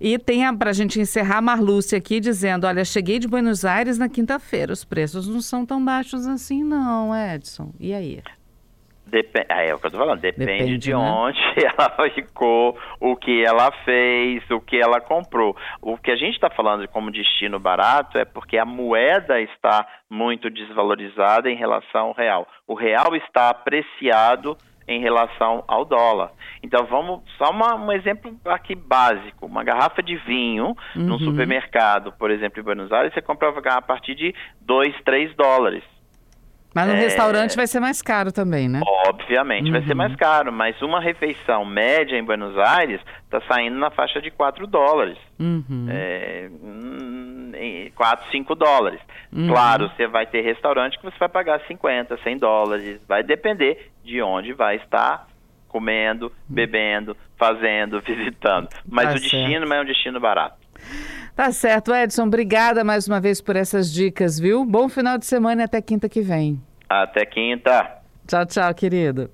E 0.00 0.18
tem 0.18 0.54
para 0.56 0.70
a 0.70 0.72
gente 0.74 1.00
encerrar 1.00 1.38
a 1.38 1.42
Marlúcia 1.42 1.96
aqui 1.98 2.20
dizendo: 2.20 2.66
olha, 2.66 2.84
cheguei 2.84 3.18
de 3.18 3.26
Buenos 3.26 3.64
Aires 3.64 3.98
na 3.98 4.08
quinta-feira, 4.08 4.72
os 4.72 4.84
preços 4.84 5.28
não 5.28 5.40
são 5.40 5.64
tão 5.64 5.82
baixos 5.82 6.26
assim, 6.26 6.62
não, 6.62 7.14
Edson. 7.14 7.72
E 7.80 7.94
aí? 7.94 8.22
Dep 9.06 9.36
é, 9.36 9.68
é 9.68 9.74
o 9.74 9.78
que 9.78 9.86
eu 9.86 9.90
tô 9.90 9.98
falando, 9.98 10.20
depende, 10.20 10.46
depende 10.46 10.78
de 10.78 10.90
né? 10.90 10.96
onde 10.96 11.38
ela 11.60 12.10
ficou, 12.10 12.78
o 13.00 13.16
que 13.16 13.44
ela 13.44 13.70
fez, 13.84 14.42
o 14.50 14.60
que 14.60 14.80
ela 14.80 15.00
comprou. 15.00 15.56
O 15.80 15.96
que 15.96 16.10
a 16.10 16.16
gente 16.16 16.34
está 16.34 16.50
falando 16.50 16.86
como 16.88 17.10
destino 17.10 17.58
barato 17.58 18.18
é 18.18 18.24
porque 18.24 18.56
a 18.56 18.64
moeda 18.64 19.40
está 19.40 19.86
muito 20.08 20.48
desvalorizada 20.50 21.50
em 21.50 21.56
relação 21.56 22.08
ao 22.08 22.12
real. 22.14 22.48
O 22.66 22.74
real 22.74 23.14
está 23.14 23.50
apreciado 23.50 24.56
em 24.86 25.00
relação 25.00 25.64
ao 25.66 25.84
dólar. 25.84 26.32
Então 26.62 26.86
vamos 26.86 27.22
só 27.38 27.50
uma, 27.50 27.74
um 27.74 27.92
exemplo 27.92 28.36
aqui 28.46 28.74
básico, 28.74 29.46
uma 29.46 29.64
garrafa 29.64 30.02
de 30.02 30.16
vinho 30.16 30.76
uhum. 30.94 31.02
num 31.02 31.18
supermercado, 31.18 32.12
por 32.12 32.30
exemplo, 32.30 32.60
em 32.60 32.64
Buenos 32.64 32.92
Aires, 32.92 33.12
você 33.12 33.22
compra 33.22 33.48
a 33.48 33.82
partir 33.82 34.14
de 34.14 34.34
2, 34.60 34.94
3 35.04 35.34
dólares. 35.36 35.82
Mas 36.74 36.88
no 36.88 36.94
é... 36.94 36.96
restaurante 36.96 37.54
vai 37.56 37.66
ser 37.66 37.80
mais 37.80 38.02
caro 38.02 38.32
também, 38.32 38.68
né? 38.68 38.80
Obviamente, 39.08 39.66
uhum. 39.66 39.72
vai 39.72 39.82
ser 39.82 39.92
uhum. 39.92 39.96
mais 39.96 40.16
caro, 40.16 40.52
mas 40.52 40.80
uma 40.82 41.00
refeição 41.00 41.64
média 41.64 42.16
em 42.16 42.24
Buenos 42.24 42.58
Aires 42.58 43.00
está 43.22 43.40
saindo 43.42 43.78
na 43.78 43.90
faixa 43.90 44.20
de 44.20 44.30
4 44.30 44.66
dólares. 44.66 45.16
Uhum. 45.38 45.86
É, 45.88 46.50
4, 47.94 48.30
5 48.30 48.54
dólares. 48.54 49.00
Uhum. 49.32 49.48
Claro, 49.48 49.90
você 49.90 50.06
vai 50.06 50.26
ter 50.26 50.40
restaurante 50.42 50.98
que 50.98 51.04
você 51.04 51.16
vai 51.18 51.28
pagar 51.28 51.60
50, 51.66 52.18
100 52.22 52.38
dólares. 52.38 53.00
Vai 53.08 53.22
depender 53.22 53.90
de 54.04 54.20
onde 54.20 54.52
vai 54.52 54.76
estar 54.76 55.28
comendo, 55.68 56.30
bebendo, 56.48 57.16
fazendo, 57.36 58.00
visitando. 58.06 58.68
Mas 58.88 59.06
tá 59.06 59.10
o 59.12 59.14
destino 59.14 59.66
certo. 59.66 59.72
é 59.72 59.80
um 59.80 59.84
destino 59.84 60.20
barato. 60.20 60.56
Tá 61.34 61.50
certo, 61.50 61.92
Edson. 61.92 62.24
Obrigada 62.24 62.84
mais 62.84 63.08
uma 63.08 63.20
vez 63.20 63.40
por 63.40 63.56
essas 63.56 63.92
dicas, 63.92 64.38
viu? 64.38 64.64
Bom 64.64 64.88
final 64.88 65.18
de 65.18 65.26
semana 65.26 65.62
e 65.62 65.64
até 65.64 65.82
quinta 65.82 66.08
que 66.08 66.20
vem. 66.20 66.60
Até 66.88 67.26
quinta. 67.26 67.98
Tchau, 68.26 68.46
tchau, 68.46 68.72
querido. 68.72 69.30